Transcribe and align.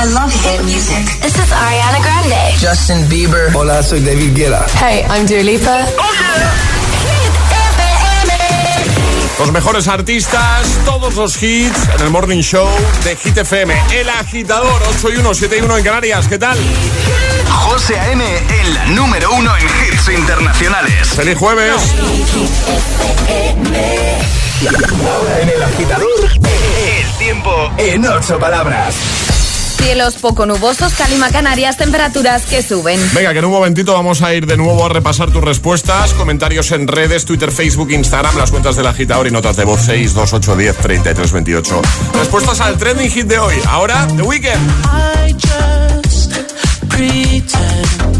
I 0.00 0.06
love 0.14 0.32
hit 0.32 0.64
music. 0.64 1.04
This 1.20 1.36
is 1.36 1.52
Ariana 1.52 2.00
Grande. 2.00 2.56
Justin 2.58 3.06
Bieber. 3.10 3.54
Hola, 3.54 3.82
soy 3.82 4.00
David 4.00 4.34
Guetta. 4.34 4.64
Hey, 4.80 5.04
I'm 5.10 5.26
Dua 5.26 5.42
Lipa. 5.42 5.84
Oh 5.98 6.12
yeah. 6.18 6.70
Los 9.38 9.52
mejores 9.52 9.88
artistas, 9.88 10.78
todos 10.86 11.16
los 11.16 11.42
hits 11.42 11.88
en 11.94 12.00
el 12.00 12.10
Morning 12.10 12.40
Show 12.40 12.66
de 13.04 13.14
Hit 13.14 13.36
FM. 13.36 13.74
El 13.92 14.08
agitador 14.08 14.82
8 14.96 15.10
y 15.10 15.16
1, 15.18 15.34
7 15.34 15.58
y 15.58 15.60
1 15.60 15.76
en 15.76 15.84
Canarias. 15.84 16.28
¿Qué 16.28 16.38
tal? 16.38 16.56
José 17.50 17.98
A.M. 17.98 18.24
en 18.24 18.74
la 18.74 18.86
número 18.86 19.30
1 19.32 19.56
en 19.58 19.64
hits 19.66 20.08
internacionales. 20.08 21.08
¡Feliz 21.08 21.36
jueves! 21.36 21.74
en 25.42 25.48
el 25.48 25.62
agitador, 25.62 26.30
el 26.32 27.18
tiempo 27.18 27.70
en 27.76 28.06
ocho 28.06 28.38
palabras. 28.38 28.94
Cielos 29.80 30.16
poco 30.16 30.46
nubosos, 30.46 30.92
Calima 30.94 31.30
Canarias, 31.30 31.76
temperaturas 31.76 32.44
que 32.44 32.62
suben. 32.62 33.00
Venga, 33.14 33.32
que 33.32 33.38
en 33.38 33.44
un 33.46 33.50
momentito 33.50 33.94
vamos 33.94 34.22
a 34.22 34.34
ir 34.34 34.46
de 34.46 34.56
nuevo 34.56 34.84
a 34.84 34.88
repasar 34.88 35.30
tus 35.30 35.42
respuestas, 35.42 36.12
comentarios 36.12 36.70
en 36.72 36.86
redes, 36.86 37.24
Twitter, 37.24 37.50
Facebook, 37.50 37.90
Instagram, 37.90 38.36
las 38.36 38.50
cuentas 38.50 38.76
del 38.76 38.86
agitador 38.86 39.26
y 39.26 39.30
notas 39.30 39.56
de 39.56 39.64
voz 39.64 39.80
6, 39.86 40.14
2, 40.14 40.32
8, 40.34 40.56
10, 40.56 40.76
33, 40.76 41.32
28. 41.32 41.82
Respuestas 42.14 42.60
al 42.60 42.76
trending 42.76 43.10
hit 43.10 43.26
de 43.26 43.38
hoy. 43.38 43.54
Ahora, 43.66 44.06
The 44.16 44.22
Weeknd. 44.22 44.70
I 44.84 45.32
just 45.32 46.32
pretend 46.88 48.19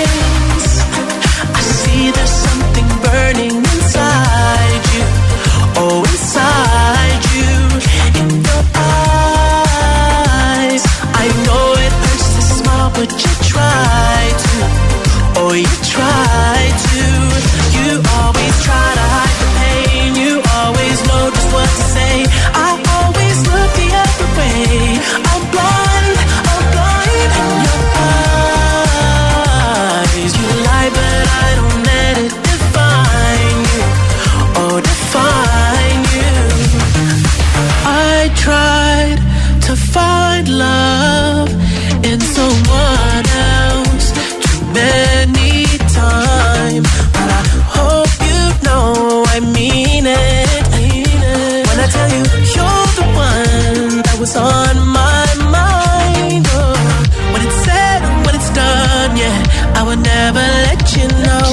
tried 38.35 39.17
to 39.67 39.75
find 39.75 40.47
love 40.49 41.49
in 42.03 42.19
someone 42.19 43.25
else 43.57 44.11
too 44.45 44.61
many 44.73 45.65
times, 46.01 46.87
but 47.15 47.29
I 47.39 47.43
hope 47.77 48.13
you 48.29 48.41
know 48.67 49.23
I 49.35 49.39
mean 49.39 50.05
it. 50.05 50.65
When 51.67 51.77
I 51.79 51.87
tell 51.95 52.09
you 52.15 52.23
you're 52.55 52.89
the 52.99 53.07
one 53.15 54.01
that 54.05 54.17
was 54.19 54.35
on 54.35 54.75
my 54.99 55.25
mind, 55.57 56.45
oh, 56.51 56.75
when 57.31 57.41
it's 57.47 57.59
said 57.65 58.01
when 58.25 58.33
it's 58.35 58.51
done, 58.51 59.11
yeah, 59.17 59.77
I 59.79 59.83
would 59.87 60.01
never 60.01 60.45
let 60.67 60.81
you 60.97 61.07
know. 61.25 61.49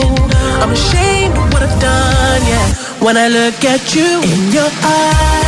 I'm 0.62 0.72
ashamed 0.72 1.36
of 1.38 1.52
what 1.52 1.62
I've 1.62 1.80
done, 1.80 2.42
yeah. 2.52 2.66
When 3.04 3.16
I 3.16 3.28
look 3.28 3.64
at 3.64 3.94
you 3.94 4.10
in 4.32 4.52
your 4.52 4.70
eyes, 4.82 5.47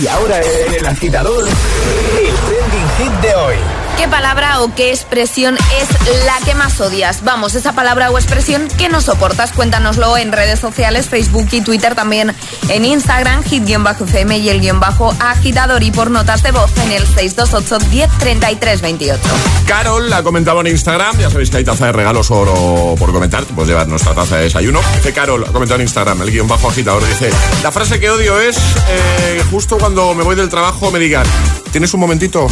Y 0.00 0.06
ahora 0.06 0.40
en 0.40 0.74
el 0.74 0.86
agitador, 0.86 1.46
el 1.46 2.34
trending 2.34 2.81
hit 2.98 3.12
de 3.20 3.34
hoy. 3.34 3.56
¿Qué 3.96 4.08
palabra 4.08 4.62
o 4.62 4.74
qué 4.74 4.90
expresión 4.90 5.56
es 5.80 6.24
la 6.24 6.44
que 6.44 6.54
más 6.54 6.80
odias? 6.80 7.22
Vamos, 7.22 7.54
esa 7.54 7.72
palabra 7.72 8.10
o 8.10 8.18
expresión 8.18 8.66
que 8.78 8.88
no 8.88 9.00
soportas. 9.00 9.52
Cuéntanoslo 9.52 10.16
en 10.16 10.32
redes 10.32 10.58
sociales, 10.58 11.08
Facebook 11.08 11.46
y 11.52 11.60
Twitter, 11.60 11.94
también 11.94 12.34
en 12.68 12.84
Instagram, 12.84 13.44
hit-fm 13.44 14.38
y 14.38 14.48
el 14.48 14.60
guion 14.60 14.80
bajo 14.80 15.14
agitador 15.20 15.82
y 15.82 15.92
por 15.92 16.10
notas 16.10 16.42
de 16.42 16.52
voz 16.52 16.70
en 16.78 16.92
el 16.92 17.06
628 17.06 17.78
10 17.90 18.82
28. 18.82 19.20
Carol 19.66 20.10
la 20.10 20.22
comentaba 20.22 20.62
en 20.62 20.68
Instagram, 20.68 21.18
ya 21.18 21.30
sabéis 21.30 21.50
que 21.50 21.58
hay 21.58 21.64
taza 21.64 21.86
de 21.86 21.92
regalos 21.92 22.30
oro 22.30 22.94
por 22.98 23.12
comentar, 23.12 23.44
puedes 23.44 23.68
llevar 23.68 23.88
nuestra 23.88 24.14
taza 24.14 24.38
de 24.38 24.44
desayuno. 24.44 24.80
Dice 24.96 25.12
Carol, 25.12 25.44
ha 25.44 25.52
comentado 25.52 25.76
en 25.76 25.82
Instagram, 25.82 26.22
el 26.22 26.30
guion 26.30 26.48
bajo 26.48 26.68
agitador, 26.68 27.06
dice, 27.06 27.30
la 27.62 27.70
frase 27.70 28.00
que 28.00 28.10
odio 28.10 28.40
es 28.40 28.56
eh, 28.88 29.42
justo 29.50 29.78
cuando 29.78 30.14
me 30.14 30.24
voy 30.24 30.34
del 30.34 30.48
trabajo 30.48 30.90
me 30.90 30.98
digan, 30.98 31.26
¿tienes 31.70 31.92
un 31.94 32.00
momentito? 32.00 32.48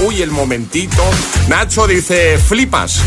Uy, 0.00 0.22
el 0.22 0.30
momentito. 0.30 1.02
Nacho 1.48 1.86
dice, 1.86 2.38
flipas. 2.38 3.00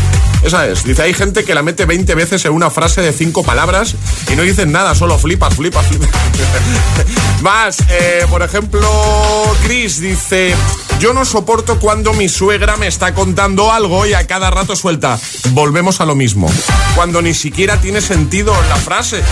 Esa 0.44 0.66
es. 0.68 0.84
Dice, 0.84 1.02
hay 1.02 1.14
gente 1.14 1.42
que 1.42 1.54
la 1.54 1.62
mete 1.62 1.86
20 1.86 2.14
veces 2.14 2.44
en 2.44 2.52
una 2.52 2.68
frase 2.70 3.00
de 3.00 3.12
5 3.12 3.42
palabras 3.44 3.94
y 4.30 4.36
no 4.36 4.42
dicen 4.42 4.72
nada, 4.72 4.94
solo 4.94 5.18
flipas, 5.18 5.54
flipas, 5.54 5.86
flipas. 5.86 6.10
Más, 7.42 7.78
eh, 7.88 8.26
por 8.28 8.42
ejemplo, 8.42 8.86
Chris 9.64 10.00
dice, 10.00 10.54
Yo 11.00 11.14
no 11.14 11.24
soporto 11.24 11.80
cuando 11.80 12.12
mi 12.12 12.28
suegra 12.28 12.76
me 12.76 12.86
está 12.86 13.14
contando 13.14 13.72
algo 13.72 14.04
y 14.06 14.12
a 14.12 14.26
cada 14.26 14.50
rato 14.50 14.76
suelta, 14.76 15.18
volvemos 15.50 16.00
a 16.02 16.04
lo 16.04 16.14
mismo. 16.14 16.50
Cuando 16.94 17.22
ni 17.22 17.32
siquiera 17.32 17.80
tiene 17.80 18.02
sentido 18.02 18.54
la 18.68 18.76
frase. 18.76 19.22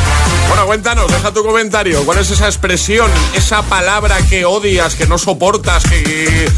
Bueno, 0.49 0.67
cuéntanos, 0.67 1.12
deja 1.12 1.32
tu 1.32 1.44
comentario. 1.44 2.05
¿Cuál 2.05 2.19
es 2.19 2.31
esa 2.31 2.47
expresión, 2.47 3.11
esa 3.35 3.62
palabra 3.62 4.17
que 4.29 4.47
odias, 4.47 4.94
que 4.94 5.06
no 5.06 5.19
soportas, 5.19 5.85
que, 5.85 6.50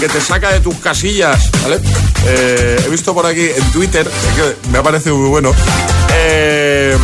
que 0.00 0.08
te 0.08 0.20
saca 0.20 0.51
de 0.52 0.60
tus 0.60 0.76
casillas? 0.76 1.50
¿Vale? 1.62 1.80
Eh, 2.26 2.82
he 2.86 2.88
visto 2.90 3.14
por 3.14 3.26
aquí 3.26 3.48
en 3.56 3.72
Twitter, 3.72 4.08
que 4.36 4.68
me 4.70 4.78
ha 4.78 4.82
parecido 4.82 5.16
muy 5.16 5.28
bueno. 5.28 5.52
Eh, 6.14 6.96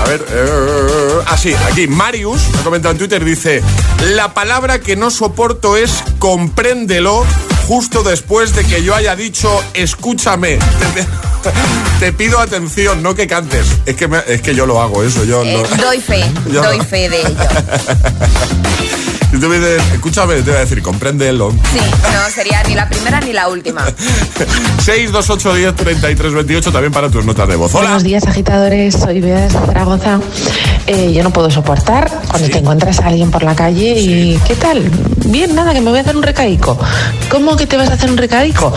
a 0.00 0.08
ver, 0.08 0.24
eh, 0.30 1.22
así, 1.26 1.54
aquí 1.70 1.86
Marius 1.86 2.42
ha 2.58 2.64
comentado 2.64 2.92
en 2.92 2.98
Twitter, 2.98 3.24
dice, 3.24 3.62
la 4.14 4.34
palabra 4.34 4.80
que 4.80 4.96
no 4.96 5.10
soporto 5.10 5.76
es 5.76 6.02
compréndelo 6.18 7.24
justo 7.68 8.02
después 8.02 8.54
de 8.54 8.64
que 8.64 8.82
yo 8.82 8.94
haya 8.94 9.14
dicho 9.16 9.62
escúchame. 9.74 10.58
Te, 12.00 12.12
pido 12.12 12.38
atención, 12.38 13.02
no 13.02 13.14
que 13.14 13.26
cantes. 13.26 13.66
Es 13.86 13.96
que, 13.96 14.08
es 14.28 14.42
que 14.42 14.54
yo 14.54 14.66
lo 14.66 14.80
hago, 14.80 15.02
eso. 15.02 15.24
Yo 15.24 15.42
eh, 15.44 15.62
Doy 15.80 16.00
fe, 16.00 16.24
doy 16.46 16.80
fe 16.80 17.08
de 17.08 17.20
ello. 17.20 17.36
Si 19.32 19.38
tú 19.38 19.48
me 19.48 19.56
dices, 19.56 19.82
escúchame, 19.94 20.34
te 20.34 20.50
voy 20.50 20.56
a 20.56 20.58
decir, 20.58 20.82
compréndelo. 20.82 21.52
Sí, 21.52 21.78
no, 21.78 22.30
sería 22.30 22.62
ni 22.64 22.74
la 22.74 22.86
primera 22.86 23.18
ni 23.18 23.32
la 23.32 23.48
última. 23.48 23.82
628 23.86 25.54
10 25.54 25.74
33 25.74 26.34
28 26.34 26.70
también 26.70 26.92
para 26.92 27.08
tus 27.08 27.24
notas 27.24 27.48
de 27.48 27.56
voz. 27.56 27.74
Hola. 27.74 27.84
Buenos 27.84 28.04
días, 28.04 28.26
agitadores. 28.26 28.94
Soy 28.94 29.22
Bea 29.22 29.40
de 29.40 29.48
Zaragoza. 29.48 30.20
Eh, 30.86 31.14
yo 31.14 31.22
no 31.22 31.32
puedo 31.32 31.50
soportar 31.50 32.10
cuando 32.28 32.50
te 32.50 32.58
encuentras 32.58 33.00
a 33.00 33.06
alguien 33.06 33.30
por 33.30 33.42
la 33.42 33.54
calle 33.54 33.98
y 33.98 34.38
¿qué 34.46 34.54
tal? 34.54 34.82
Bien, 35.24 35.54
nada, 35.54 35.72
que 35.72 35.80
me 35.80 35.88
voy 35.88 36.00
a 36.00 36.02
hacer 36.02 36.14
un 36.14 36.22
recaico. 36.22 36.78
¿Cómo 37.30 37.56
que 37.56 37.66
te 37.66 37.78
vas 37.78 37.88
a 37.88 37.94
hacer 37.94 38.10
un 38.10 38.18
recaico? 38.18 38.70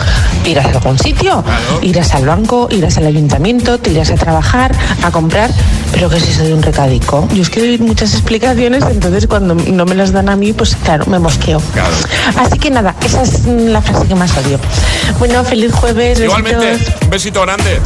Irás 0.45 0.67
a 0.67 0.69
algún 0.69 0.97
sitio, 0.97 1.43
irás 1.81 2.13
al 2.13 2.25
banco, 2.25 2.54
irás 2.71 2.97
al 2.97 3.05
ayuntamiento, 3.05 3.77
te 3.77 3.91
irás 3.91 4.11
a 4.11 4.15
trabajar, 4.15 4.73
a 5.03 5.11
comprar. 5.11 5.51
¿Pero 5.91 6.09
qué 6.09 6.17
es 6.17 6.27
eso 6.27 6.43
de 6.43 6.53
un 6.53 6.61
recadico? 6.61 7.27
Yo 7.33 7.41
es 7.41 7.49
que 7.49 7.59
doy 7.59 7.77
muchas 7.77 8.13
explicaciones, 8.13 8.83
entonces 8.89 9.27
cuando 9.27 9.55
no 9.55 9.85
me 9.85 9.95
las 9.95 10.11
dan 10.11 10.29
a 10.29 10.35
mí, 10.35 10.51
pues 10.53 10.75
claro, 10.75 11.05
me 11.07 11.19
mosqueo. 11.19 11.61
Así 12.37 12.59
que 12.59 12.69
nada, 12.69 12.95
esa 13.05 13.21
es 13.21 13.45
la 13.45 13.81
frase 13.81 14.07
que 14.07 14.15
más 14.15 14.31
odio. 14.37 14.59
Bueno, 15.19 15.43
feliz 15.43 15.71
jueves. 15.73 16.19
Igualmente, 16.19 16.77
un 17.03 17.09
besito 17.09 17.41
grande. 17.41 17.79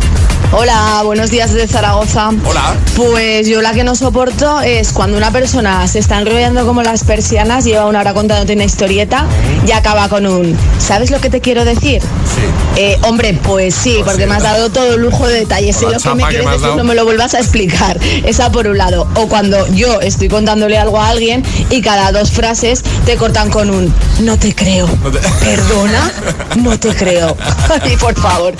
Hola, 0.51 1.04
buenos 1.06 1.30
días 1.30 1.54
desde 1.54 1.68
Zaragoza. 1.72 2.30
Hola. 2.44 2.75
Pues 2.96 3.48
yo 3.48 3.62
la 3.62 3.72
que 3.74 3.84
no 3.84 3.94
soporto 3.94 4.62
es 4.62 4.92
cuando 4.94 5.16
una 5.16 5.30
persona 5.31 5.88
se 5.88 6.00
está 6.00 6.18
enrollando 6.18 6.66
como 6.66 6.81
las 6.81 7.04
persianas, 7.04 7.66
lleva 7.66 7.86
una 7.86 8.00
hora 8.00 8.16
contándote 8.16 8.54
una 8.54 8.63
historieta 8.63 9.28
y 9.68 9.72
acaba 9.74 10.10
con 10.10 10.25
un 10.25 10.57
¿sabes 10.80 11.12
lo 11.12 11.22
que 11.22 11.30
te 11.30 11.40
quiero 11.40 11.66
decir? 11.66 12.01
Sí. 12.01 12.42
Eh, 12.78 12.98
hombre, 13.04 13.38
pues 13.44 13.75
sí, 13.75 13.92
Pues 14.00 14.06
porque 14.06 14.24
sí, 14.24 14.30
me 14.30 14.36
has 14.38 14.44
dado 14.44 14.72
todo 14.72 14.96
el 14.96 15.01
lujo 15.01 15.28
de 15.28 15.36
detalles. 15.42 15.75
Si 15.75 15.86
lo 15.86 15.92
que 16.00 16.10
me 16.16 16.24
que 16.24 16.30
quieres 16.30 16.48
has 16.48 16.54
decir 16.54 16.68
dado. 16.69 16.78
no 16.78 16.84
me 16.84 16.96
lo 16.96 17.06
vuelvas 17.06 17.36
a 17.36 17.40
explicar. 17.40 18.00
Esa 18.25 18.51
por 18.51 18.66
un 18.68 18.78
lado. 18.80 19.07
O 19.16 19.28
cuando 19.28 19.68
yo 19.68 20.01
estoy 20.01 20.30
contándole 20.30 20.80
algo 20.80 21.00
a 21.00 21.10
alguien 21.10 21.44
y 21.69 21.81
cada 21.81 22.12
dos 22.12 22.31
frases 22.31 22.81
te 23.06 23.18
cortan 23.18 23.51
con 23.51 23.69
un 23.69 23.94
no 24.22 24.38
te 24.40 24.56
creo. 24.56 24.88
No 25.04 25.12
te- 25.12 25.19
¿Perdona? 25.46 26.12
No 26.56 26.78
te 26.80 26.90
creo. 26.96 27.38
Ay, 27.84 27.96
por 27.98 28.16
favor. 28.19 28.54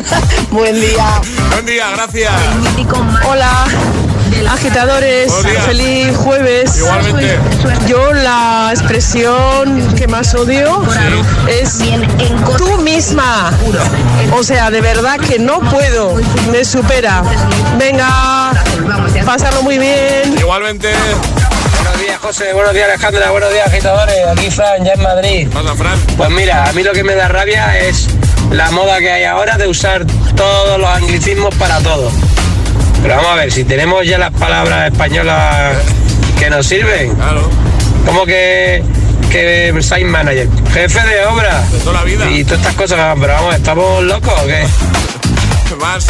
Buen 0.52 0.80
día. 0.80 1.20
Buen 1.52 1.66
día, 1.66 1.90
gracias. 1.90 2.32
Hola, 3.28 3.66
agitadores, 4.50 5.32
feliz 5.66 6.16
jueves. 6.16 6.78
Igualmente. 6.78 7.38
Yo 7.86 8.12
la 8.12 8.70
expresión 8.72 9.94
que 9.96 10.06
más 10.06 10.34
odio 10.34 10.82
es 11.48 11.78
tú 12.56 12.78
misma. 12.78 13.52
O 14.32 14.42
sea, 14.42 14.70
de 14.70 14.80
verdad 14.80 15.18
que 15.18 15.38
no 15.38 15.60
puedo, 15.60 16.16
me 16.50 16.64
supera. 16.64 17.22
Venga, 17.78 18.52
pásalo 19.24 19.62
muy 19.62 19.78
bien. 19.78 20.36
Igualmente. 20.38 20.92
Buenos 21.82 22.00
días, 22.00 22.18
José. 22.20 22.52
Buenos 22.52 22.72
días, 22.72 22.88
Alejandra. 22.88 23.30
Buenos 23.30 23.52
días, 23.52 23.66
agitadores. 23.66 24.16
Aquí 24.28 24.50
Fran, 24.50 24.84
ya 24.84 24.92
en 24.92 25.02
Madrid. 25.02 25.48
Pasa, 25.52 25.74
Fran. 25.74 25.98
Pues 26.16 26.30
mira, 26.30 26.64
a 26.64 26.72
mí 26.72 26.82
lo 26.82 26.92
que 26.92 27.04
me 27.04 27.14
da 27.14 27.28
rabia 27.28 27.78
es 27.78 28.06
la 28.52 28.70
moda 28.70 28.98
que 28.98 29.10
hay 29.10 29.24
ahora 29.24 29.56
de 29.56 29.66
usar 29.68 30.04
todos 30.36 30.78
los 30.78 30.88
anglicismos 30.88 31.54
para 31.56 31.78
todo. 31.80 32.10
Pero 33.02 33.16
vamos 33.16 33.30
a 33.32 33.34
ver, 33.36 33.52
si 33.52 33.64
tenemos 33.64 34.06
ya 34.06 34.18
las 34.18 34.30
palabras 34.32 34.92
españolas 34.92 35.76
que 36.38 36.50
nos 36.50 36.66
sirven, 36.66 37.14
Claro. 37.16 37.48
como 38.06 38.24
que, 38.24 38.82
que 39.30 39.74
site 39.80 40.04
manager, 40.04 40.48
jefe 40.72 41.00
de 41.06 41.24
obra 41.26 41.62
De 41.72 41.78
toda 41.78 41.98
la 42.00 42.04
vida. 42.04 42.30
y 42.30 42.44
todas 42.44 42.60
estas 42.60 42.74
cosas, 42.74 43.16
pero 43.20 43.32
vamos, 43.32 43.54
¿estamos 43.54 44.02
locos 44.04 44.32
o 44.42 44.46
qué? 44.46 44.64
Más. 45.80 46.06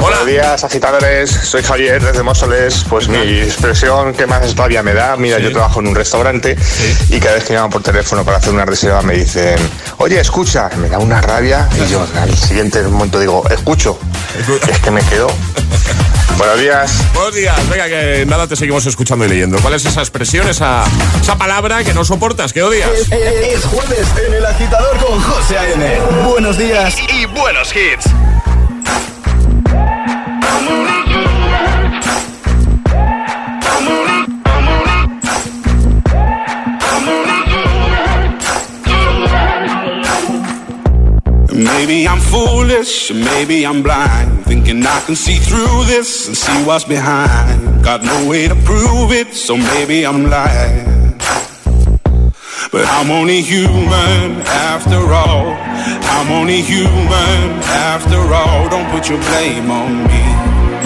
Hola. 0.00 0.18
Buenos 0.22 0.26
días, 0.26 0.64
agitadores. 0.64 1.30
Soy 1.30 1.62
Javier 1.62 2.02
desde 2.02 2.22
Móstoles. 2.22 2.84
Pues 2.88 3.08
mi 3.08 3.18
expresión 3.40 4.12
que 4.14 4.26
más 4.26 4.54
rabia 4.56 4.82
me 4.82 4.94
da, 4.94 5.16
mira, 5.16 5.38
Sí. 5.38 5.44
yo 5.44 5.52
trabajo 5.52 5.80
en 5.80 5.88
un 5.88 5.94
restaurante 5.94 6.56
Sí. 6.60 7.16
y 7.16 7.20
cada 7.20 7.34
vez 7.34 7.44
que 7.44 7.54
llamo 7.54 7.70
por 7.70 7.82
teléfono 7.82 8.24
para 8.24 8.38
hacer 8.38 8.52
una 8.52 8.64
reserva 8.64 9.02
me 9.02 9.14
dicen, 9.14 9.56
oye, 9.98 10.20
escucha, 10.20 10.68
me 10.76 10.88
da 10.88 10.98
una 10.98 11.20
rabia 11.20 11.68
y 11.76 11.90
yo 11.90 12.06
al 12.20 12.36
siguiente 12.36 12.82
momento 12.82 13.18
digo, 13.20 13.42
escucho. 13.50 13.98
Es 14.70 14.78
que 14.80 14.90
me 14.90 15.02
quedo. 15.02 15.26
Buenos 16.38 16.58
días. 16.60 16.92
Buenos 17.14 17.34
días. 17.34 17.68
Venga, 17.68 17.86
que 17.88 18.24
nada, 18.26 18.46
te 18.46 18.56
seguimos 18.56 18.84
escuchando 18.86 19.24
y 19.24 19.28
leyendo. 19.28 19.58
¿Cuál 19.60 19.74
es 19.74 19.84
esa 19.84 20.00
expresión, 20.00 20.48
esa, 20.48 20.84
esa 21.20 21.36
palabra 21.36 21.84
que 21.84 21.92
no 21.94 22.04
soportas, 22.04 22.52
que 22.52 22.62
odias? 22.62 22.90
Es, 22.90 23.12
es- 23.12 23.54
es 23.56 23.64
jueves 23.66 24.06
en 24.26 24.34
el 24.34 24.46
agitador 24.46 24.96
con 24.98 25.20
José 25.20 25.58
A.M. 25.58 26.00
Buenos 26.28 26.56
días 26.58 26.96
y 27.12 27.26
buenos 27.26 27.70
hits. 27.76 28.06
Maybe 41.54 42.08
I'm 42.08 42.20
foolish, 42.20 43.12
maybe 43.12 43.66
I'm 43.66 43.82
blind. 43.82 44.44
Thinking 44.46 44.86
I 44.86 45.00
can 45.00 45.14
see 45.16 45.36
through 45.36 45.84
this 45.84 46.26
and 46.26 46.36
see 46.36 46.64
what's 46.64 46.84
behind. 46.84 47.84
Got 47.84 48.02
no 48.04 48.28
way 48.28 48.48
to 48.48 48.54
prove 48.54 49.12
it, 49.12 49.34
so 49.34 49.56
maybe 49.56 50.06
I'm 50.06 50.30
lying. 50.30 51.18
But 52.70 52.86
I'm 52.86 53.10
only 53.10 53.42
human 53.42 54.40
after 54.42 55.12
all. 55.12 55.48
I'm 56.16 56.32
only 56.32 56.62
human 56.62 57.60
after 57.92 58.20
all. 58.32 58.68
Don't 58.70 58.90
put 58.90 59.08
your 59.08 59.18
blame 59.18 59.70
on 59.70 60.04
me. 60.04 60.31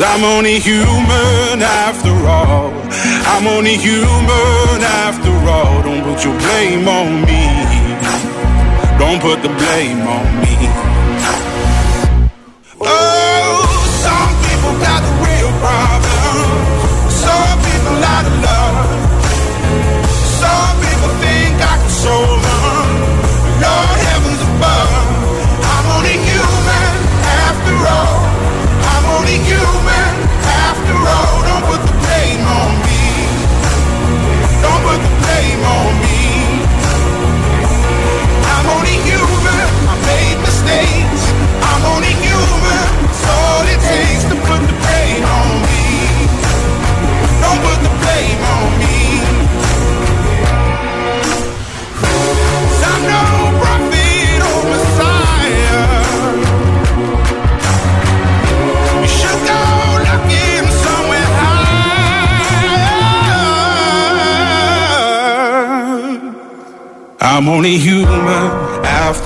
Cause 0.00 0.14
I'm 0.16 0.24
only 0.24 0.58
human 0.58 1.60
after 1.60 2.08
all. 2.26 2.72
I'm 3.28 3.46
only 3.46 3.76
human 3.76 4.80
after 4.82 5.28
all. 5.46 5.82
Don't 5.82 6.02
put 6.02 6.24
your 6.24 6.38
blame 6.38 6.88
on 6.88 7.20
me. 7.20 7.44
Don't 8.98 9.20
put 9.20 9.42
the 9.42 9.50
blame 9.50 10.00
on 10.00 10.40
me. 10.40 10.89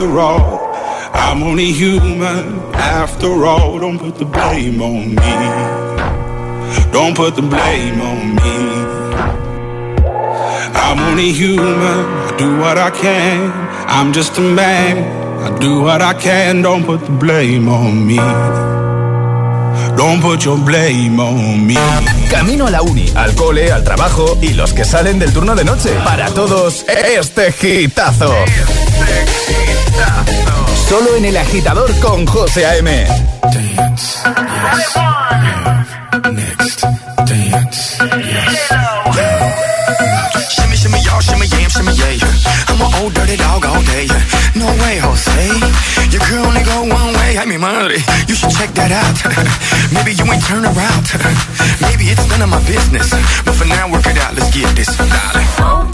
After 0.05 0.19
all. 0.21 0.75
I'm 1.15 1.43
only 1.43 1.73
human 1.73 2.61
after 2.75 3.47
all. 3.47 3.79
Don't 3.79 3.99
put 3.99 4.17
the 4.17 4.25
blame 4.25 4.83
on 4.83 5.15
me. 5.15 5.35
Don't 6.93 7.17
put 7.17 7.37
the 7.37 7.43
blame 7.43 8.01
on 8.01 8.35
me. 8.35 8.57
I'm 10.75 10.99
only 11.09 11.33
human. 11.33 12.01
I 12.29 12.37
do 12.37 12.59
what 12.59 12.77
I 12.77 12.91
can. 12.91 13.51
I'm 13.89 14.13
just 14.13 14.37
a 14.39 14.41
man. 14.41 14.97
I 15.43 15.59
do 15.59 15.83
what 15.83 16.03
I 16.03 16.15
can. 16.15 16.63
Don't 16.63 16.85
put 16.85 17.01
the 17.01 17.13
blame 17.13 17.69
on 17.69 18.07
me. 18.07 18.19
Don't 19.97 20.21
put 20.21 20.45
your 20.45 20.59
blame 20.59 21.19
on 21.19 21.67
me. 21.67 21.77
Camino 22.31 22.67
a 22.67 22.71
la 22.71 22.83
uni, 22.83 23.07
al 23.15 23.35
cole, 23.35 23.73
al 23.73 23.85
trabajo 23.85 24.37
y 24.43 24.53
los 24.55 24.73
que 24.75 24.85
salen 24.85 25.19
del 25.19 25.33
turno 25.33 25.55
de 25.55 25.65
noche. 25.65 25.91
Para 26.05 26.29
todos, 26.31 26.85
este 26.89 27.53
gitazo. 29.95 30.87
Solo 30.89 31.17
en 31.17 31.25
el 31.25 31.37
agitador 31.37 31.99
con 32.01 32.27
José 32.27 32.67
A.M. 32.67 33.07
Dance, 33.43 34.19
yes. 34.27 34.95
Next, 36.33 36.83
dance, 37.27 37.99
yes. 38.19 38.73
Shimmy, 40.51 40.77
shimmy, 40.77 40.99
shimmy, 41.71 41.93
yeah. 41.95 42.15
I'm 42.69 42.81
an 42.81 42.95
old 43.03 43.15
dirty 43.15 43.37
dog 43.37 43.65
all 43.65 43.83
day. 43.83 44.07
No 44.55 44.67
way, 44.67 44.99
Jose. 44.99 45.47
Your 46.11 46.23
girl 46.29 46.47
only 46.47 46.63
go 46.63 46.81
one 46.83 47.13
way. 47.15 47.39
I 47.39 47.45
mean, 47.47 47.61
money. 47.61 47.99
You 48.29 48.35
should 48.35 48.51
check 48.51 48.75
that 48.75 48.91
out. 48.93 49.17
Maybe 49.95 50.13
you 50.13 50.25
ain't 50.31 50.45
turn 50.45 50.65
around. 50.65 51.05
Maybe 51.81 52.05
it's 52.11 52.27
none 52.29 52.43
of 52.43 52.51
my 52.51 52.63
business. 52.67 53.11
But 53.45 53.55
for 53.55 53.67
now, 53.67 53.91
work 53.91 54.07
it 54.07 54.19
out. 54.19 54.35
Let's 54.35 54.55
get 54.55 54.75
this, 54.77 54.97
darling. 54.97 55.94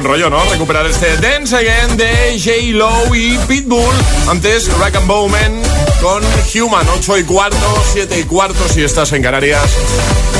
Buen 0.00 0.12
rollo, 0.12 0.30
¿no? 0.30 0.42
Recuperar 0.50 0.86
este 0.86 1.16
Dance 1.18 1.54
Again 1.54 1.96
de 1.96 2.38
J-Lo 2.38 3.14
y 3.14 3.38
Pitbull. 3.46 3.94
Antes, 4.28 4.72
Rack 4.78 4.96
and 4.96 5.06
Bowman 5.06 5.79
con 6.00 6.22
Human, 6.54 6.86
8 6.88 7.18
y 7.18 7.24
cuarto, 7.24 7.82
7 7.92 8.20
y 8.20 8.24
cuarto 8.24 8.68
si 8.68 8.82
estás 8.82 9.12
en 9.12 9.22
Canarias. 9.22 9.62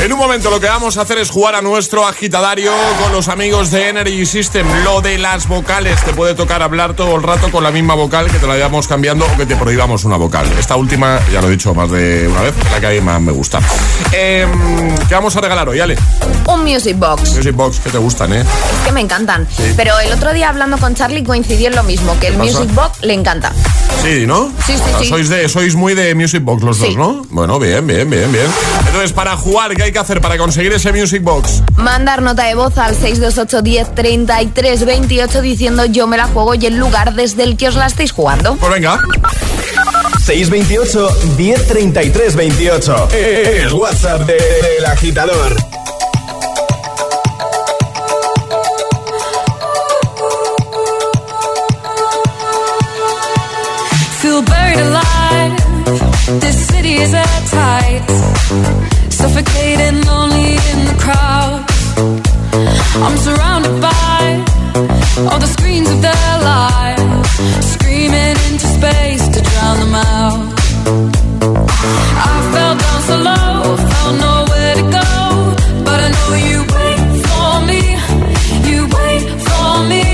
En 0.03 0.13
un 0.13 0.19
momento 0.19 0.49
lo 0.49 0.59
que 0.59 0.67
vamos 0.67 0.97
a 0.97 1.03
hacer 1.03 1.19
es 1.19 1.29
jugar 1.29 1.55
a 1.55 1.61
nuestro 1.61 2.07
agitadario 2.07 2.73
con 3.03 3.13
los 3.13 3.29
amigos 3.29 3.71
de 3.71 3.89
Energy 3.89 4.25
System. 4.25 4.67
Lo 4.83 5.03
de 5.03 5.19
las 5.19 5.47
vocales. 5.47 6.03
Te 6.05 6.15
puede 6.15 6.35
tocar 6.35 6.63
hablar 6.63 6.95
todo 6.95 7.17
el 7.17 7.23
rato 7.23 7.51
con 7.51 7.63
la 7.63 7.71
misma 7.71 7.95
vocal 7.95 8.31
que 8.31 8.39
te 8.39 8.47
la 8.47 8.55
vayamos 8.55 8.89
cambiando 8.89 9.27
o 9.27 9.37
que 9.37 9.45
te 9.45 9.57
prohibamos 9.57 10.05
una 10.05 10.17
vocal. 10.17 10.51
Esta 10.59 10.77
última, 10.77 11.21
ya 11.31 11.43
lo 11.43 11.49
he 11.49 11.51
dicho 11.51 11.75
más 11.75 11.91
de 11.91 12.27
una 12.29 12.41
vez, 12.41 12.55
la 12.71 12.81
que 12.81 12.87
a 12.87 12.91
mí 12.91 13.01
más 13.01 13.21
me 13.21 13.33
gusta. 13.33 13.61
Em, 14.13 14.97
¿Qué 15.07 15.15
vamos 15.15 15.37
a 15.37 15.41
regalar 15.43 15.69
hoy, 15.69 15.81
Ale? 15.81 15.97
Un 16.47 16.65
Music 16.65 16.97
Box. 16.99 17.37
Music 17.37 17.55
Box 17.55 17.81
que 17.81 17.91
te 17.91 17.99
gustan, 17.99 18.33
¿eh? 18.33 18.41
Es 18.41 18.87
que 18.87 18.93
me 18.93 19.01
encantan. 19.03 19.47
Sí. 19.55 19.75
Pero 19.77 19.99
el 20.01 20.13
otro 20.13 20.33
día 20.33 20.49
hablando 20.49 20.79
con 20.79 20.95
Charlie 20.95 21.25
coincidió 21.25 21.69
en 21.69 21.77
lo 21.77 21.83
mismo, 21.83 22.19
que 22.19 22.29
el 22.29 22.35
pasa? 22.37 22.51
Music 22.51 22.75
Box 22.75 23.03
le 23.03 23.13
encanta. 23.13 23.53
Sí, 24.03 24.27
¿no? 24.27 24.51
Sí, 24.67 24.77
sí, 24.77 24.83
O 24.83 24.89
sea, 24.89 24.99
sí. 25.01 25.09
Sois, 25.09 25.29
de, 25.29 25.50
sois 25.51 25.75
muy 25.75 25.95
de 25.95 26.15
Music 26.15 26.43
Box 26.43 26.63
los 26.63 26.77
Sí. 26.79 26.87
dos, 26.87 26.97
¿no? 26.97 27.23
Bueno, 27.31 27.59
bien, 27.59 27.87
bien, 27.87 28.09
bien, 28.09 28.31
bien. 28.33 28.47
Entonces, 28.87 29.13
para 29.13 29.37
jugar, 29.37 29.75
¿qué 29.77 29.83
hay 29.85 29.93
que 29.93 29.99
hacer 29.99 30.21
para 30.21 30.39
conseguir 30.39 30.73
ese 30.73 30.93
Music 30.93 31.23
Box? 31.23 31.63
Mandar 31.77 32.23
nota 32.23 32.45
de 32.45 32.55
voz 32.55 32.77
al 32.79 32.95
628 32.95 33.63
10 33.63 33.95
33 33.95 34.85
28 34.85 35.43
diciendo 35.43 35.85
yo 35.87 36.07
me 36.07 36.17
la 36.17 36.27
juego 36.27 36.55
y 36.55 36.65
el 36.67 36.77
lugar 36.77 37.15
desde 37.15 37.43
el 37.45 37.57
que 37.57 37.69
os 37.69 37.75
la 37.75 37.87
estáis 37.87 38.13
jugando. 38.13 38.57
Pues 38.57 38.73
venga. 38.73 38.99
628 40.25 41.09
1033 41.37 42.37
28. 42.37 43.09
El 43.13 43.73
WhatsApp 43.73 44.21
de- 44.27 44.35
del 44.35 44.87
agitador. 44.87 45.57
Suffocating 59.11 60.03
lonely 60.11 60.53
in 60.73 60.79
the 60.91 60.97
crowd. 60.99 61.65
I'm 63.05 63.17
surrounded 63.19 63.81
by 63.81 64.45
all 65.31 65.39
the 65.39 65.47
screens 65.57 65.89
of 65.91 66.01
their 66.03 66.33
lives. 66.51 67.29
Screaming 67.75 68.37
into 68.49 68.67
space 68.79 69.29
to 69.35 69.41
drown 69.41 69.77
them 69.83 69.95
out. 69.95 70.41
I 72.29 72.35
fell 72.53 72.75
down 72.85 73.01
so 73.09 73.17
low, 73.31 73.77
don't 73.95 74.17
know 74.25 74.39
where 74.51 74.75
to 74.81 74.85
go. 75.01 75.11
But 75.87 75.99
I 76.07 76.09
know 76.17 76.31
you 76.49 76.59
wait 76.77 77.01
for 77.29 77.51
me. 77.71 77.83
You 78.71 78.79
wait 78.99 79.25
for 79.49 79.71
me. 79.93 80.05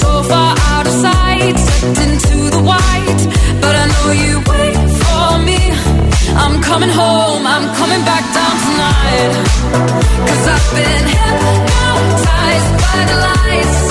So 0.00 0.10
far 0.30 0.52
out 0.72 0.86
of 0.86 0.94
sight, 1.04 1.56
stepped 1.58 1.98
into 2.06 2.36
the 2.56 2.62
white. 2.70 3.20
But 3.62 3.74
I 3.82 3.84
know 3.94 4.10
you 4.24 4.34
wait. 4.50 4.77
I'm 6.42 6.62
coming 6.62 6.90
home, 6.90 7.46
I'm 7.46 7.66
coming 7.80 8.02
back 8.10 8.24
down 8.38 8.54
tonight. 8.66 9.32
Cause 10.28 10.44
I've 10.54 10.68
been 10.78 11.04
hypnotized 11.14 12.72
by 12.84 13.00
the 13.10 13.16
lights. 13.26 13.87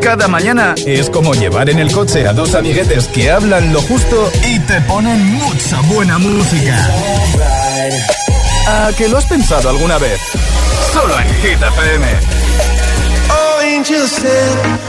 cada 0.00 0.28
mañana 0.28 0.74
es 0.86 1.10
como 1.10 1.34
llevar 1.34 1.68
en 1.68 1.78
el 1.78 1.92
coche 1.92 2.26
a 2.26 2.32
dos 2.32 2.54
amiguetes 2.54 3.06
que 3.08 3.30
hablan 3.30 3.72
lo 3.72 3.82
justo 3.82 4.30
y 4.46 4.58
te 4.60 4.80
ponen 4.82 5.34
mucha 5.34 5.78
buena 5.92 6.16
música. 6.16 6.88
¿A 8.66 8.90
que 8.96 9.08
lo 9.08 9.18
has 9.18 9.26
pensado 9.26 9.68
alguna 9.68 9.98
vez? 9.98 10.20
Solo 10.92 11.18
en 11.18 11.28
Hit 11.34 11.60
FM. 11.60 12.06
Oh, 13.28 14.06
said. 14.08 14.82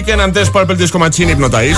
Weekend, 0.00 0.22
antes 0.22 0.48
Purple 0.48 0.76
Disco 0.76 0.98
Machine, 0.98 1.32
Hypnotize. 1.32 1.76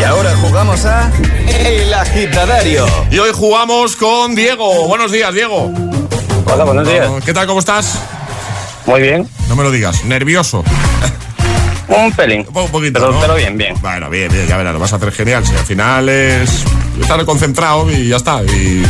Y 0.00 0.02
ahora 0.02 0.34
jugamos 0.34 0.84
a 0.84 1.08
El 1.46 1.94
Agitadario. 1.94 2.84
Y 3.08 3.18
hoy 3.20 3.30
jugamos 3.32 3.94
con 3.94 4.34
Diego. 4.34 4.88
Buenos 4.88 5.12
días, 5.12 5.32
Diego. 5.32 5.70
Hola, 6.44 6.64
buenos 6.64 6.88
días. 6.88 7.08
¿Qué 7.24 7.32
tal, 7.32 7.46
cómo 7.46 7.60
estás? 7.60 8.00
Muy 8.84 9.00
bien. 9.00 9.28
No 9.48 9.54
me 9.54 9.62
lo 9.62 9.70
digas, 9.70 10.04
nervioso. 10.06 10.64
Un 11.86 12.10
pelín. 12.14 12.44
Un 12.52 12.68
poquito, 12.68 12.98
Pero, 12.98 13.12
¿no? 13.12 13.20
pero 13.20 13.36
bien, 13.36 13.56
bien. 13.56 13.76
Bueno, 13.80 14.10
bien, 14.10 14.32
bien, 14.32 14.48
ya 14.48 14.56
verás, 14.56 14.72
lo 14.74 14.80
vas 14.80 14.92
a 14.92 14.96
hacer 14.96 15.12
genial. 15.12 15.46
Si 15.46 15.52
al 15.54 15.64
final 15.64 16.08
es 16.08 16.64
estar 17.00 17.24
concentrado 17.24 17.88
y 17.92 18.08
ya 18.08 18.16
está. 18.16 18.42
Y, 18.42 18.82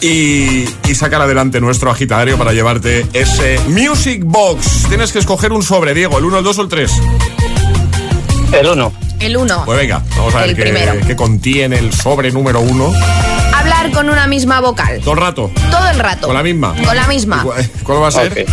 y, 0.00 0.68
y 0.88 0.94
sacar 0.96 1.20
adelante 1.22 1.60
nuestro 1.60 1.92
agitadario 1.92 2.36
para 2.36 2.52
llevarte 2.52 3.06
ese 3.12 3.60
Music 3.68 4.22
Box. 4.24 4.86
Tienes 4.88 5.12
que 5.12 5.20
escoger 5.20 5.52
un 5.52 5.62
sobre, 5.62 5.94
Diego, 5.94 6.18
el 6.18 6.24
1, 6.24 6.38
el 6.38 6.44
2 6.44 6.58
o 6.58 6.62
el 6.62 6.68
3. 6.68 6.92
El 8.52 8.66
uno. 8.68 8.92
El 9.20 9.36
uno. 9.36 9.62
Pues 9.64 9.78
venga, 9.78 10.02
vamos 10.16 10.34
a 10.34 10.40
ver 10.40 10.50
El 10.50 10.56
qué, 10.56 10.62
primero. 10.62 10.92
qué 11.06 11.16
contiene 11.16 11.78
el 11.78 11.92
sobre 11.92 12.30
número 12.32 12.60
1. 12.60 12.92
Hablar 13.54 13.90
con 13.90 14.08
una 14.10 14.26
misma 14.26 14.60
vocal. 14.60 15.00
Todo 15.02 15.14
el 15.14 15.20
rato. 15.20 15.50
Todo 15.70 15.88
el 15.88 15.98
rato. 15.98 16.26
Con 16.26 16.36
la 16.36 16.42
misma. 16.42 16.74
Con 16.84 16.96
la 16.96 17.06
misma. 17.06 17.42
¿Cuál, 17.42 17.70
cuál 17.82 18.02
va 18.02 18.08
a 18.08 18.12
ser? 18.12 18.46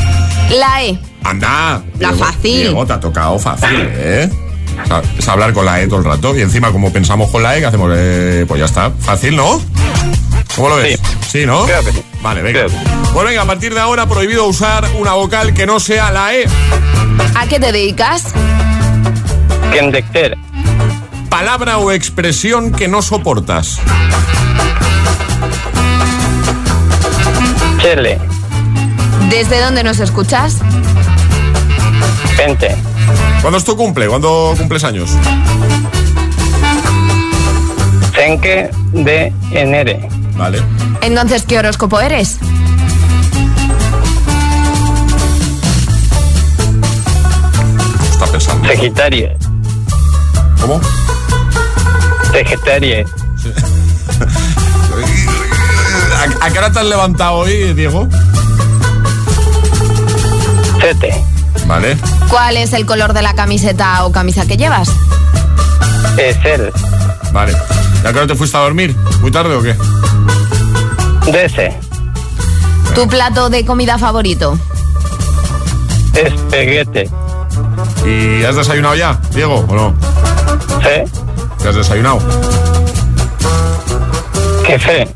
La 0.58 0.84
E. 0.84 0.98
Anda. 1.24 1.84
La 2.00 2.10
Diego, 2.12 2.26
fácil. 2.26 2.62
Diego, 2.62 2.86
te 2.86 2.94
ha 2.94 3.00
tocado 3.00 3.38
fácil, 3.40 3.70
¿eh? 3.72 4.30
O 4.84 4.88
sea, 4.88 5.02
es 5.18 5.28
hablar 5.28 5.54
con 5.54 5.66
la 5.66 5.82
E 5.82 5.88
todo 5.88 6.00
el 6.00 6.06
rato. 6.06 6.36
Y 6.38 6.42
encima, 6.42 6.72
como 6.72 6.92
pensamos 6.92 7.30
con 7.30 7.44
la 7.44 7.56
E, 7.56 7.60
¿qué 7.60 7.66
hacemos? 7.68 7.92
Eh, 7.96 8.46
pues 8.48 8.60
ya 8.60 8.66
está. 8.66 8.92
Fácil, 8.92 9.36
¿no? 9.36 9.62
¿Cómo 10.56 10.70
lo 10.70 10.76
ves? 10.78 11.00
Sí, 11.32 11.46
¿no? 11.46 11.66
Vale, 12.22 12.42
venga. 12.42 12.66
Pues 13.14 13.26
venga, 13.26 13.42
a 13.42 13.46
partir 13.46 13.74
de 13.74 13.80
ahora 13.80 14.08
prohibido 14.08 14.46
usar 14.46 14.88
una 15.00 15.14
vocal 15.14 15.54
que 15.54 15.66
no 15.66 15.80
sea 15.80 16.12
la 16.12 16.34
E. 16.36 16.46
¿A 17.36 17.48
qué 17.48 17.60
te 17.60 17.72
dedicas? 17.72 18.26
Kendecter. 19.74 20.38
Palabra 21.30 21.80
o 21.80 21.92
expresión 21.92 22.72
que 22.72 22.88
no 22.88 23.02
soportas. 23.02 23.80
Chele. 27.82 28.20
¿Desde 29.32 29.60
dónde 29.62 29.84
nos 29.84 30.00
escuchas? 30.00 30.60
Pente. 32.38 32.76
¿Cuándo 33.42 33.58
es 33.58 33.64
tu 33.64 33.76
cumple? 33.76 34.08
¿Cuándo 34.08 34.54
cumples 34.56 34.84
años? 34.84 35.10
Senke 38.14 38.70
de 38.92 39.34
Enere. 39.52 40.08
Vale. 40.38 40.62
Entonces, 41.02 41.44
¿qué 41.48 41.58
horóscopo 41.58 42.00
eres? 42.00 42.38
Está 48.12 48.28
pensando. 48.28 48.68
Sagitario. 48.68 49.53
¿Cómo? 50.64 50.80
Sagitario. 52.32 53.06
¿A, 56.42 56.46
a 56.46 56.50
qué 56.50 56.58
hora 56.58 56.72
te 56.72 56.80
has 56.80 56.86
levantado 56.86 57.34
hoy, 57.34 57.74
Diego? 57.74 58.08
Sete. 60.80 61.22
Vale. 61.68 61.98
¿Cuál 62.30 62.56
es 62.56 62.72
el 62.72 62.86
color 62.86 63.12
de 63.12 63.24
la 63.24 63.36
camiseta 63.36 64.06
o 64.06 64.14
camisa 64.14 64.46
que 64.46 64.56
llevas? 64.56 64.90
Esel. 66.18 66.72
Vale. 67.34 67.58
¿Y 68.02 68.08
a 68.08 68.14
qué 68.14 68.20
hora 68.20 68.28
te 68.28 68.36
fuiste 68.36 68.56
a 68.56 68.62
dormir? 68.62 68.96
¿Muy 69.20 69.32
tarde 69.32 69.56
o 69.56 69.62
qué? 69.62 69.76
Dese. 71.30 71.78
¿Tu 72.96 73.06
plato 73.10 73.50
de 73.50 73.66
comida 73.66 73.98
favorito? 73.98 74.58
Espeguete. 76.16 77.10
¿Y 78.06 78.46
has 78.46 78.56
desayunado 78.56 78.96
ya, 78.96 79.20
Diego, 79.34 79.66
o 79.68 79.76
no? 79.76 80.13
¿Te 80.84 81.70
has 81.70 81.76
desayunado? 81.76 82.20
Café. 84.68 85.08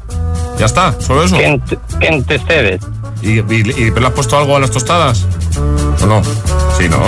¿Ya 0.57 0.65
está? 0.65 0.93
¿Solo 0.99 1.23
eso? 1.23 1.37
Quente 1.99 2.39
sedes. 2.47 2.81
¿Y, 3.21 3.39
y, 3.39 3.73
y 3.77 3.91
le 3.91 4.05
has 4.07 4.13
puesto 4.13 4.37
algo 4.37 4.55
a 4.55 4.59
las 4.59 4.71
tostadas? 4.71 5.25
¿O 6.01 6.05
no? 6.05 6.21
Sí, 6.77 6.87
¿no? 6.89 6.99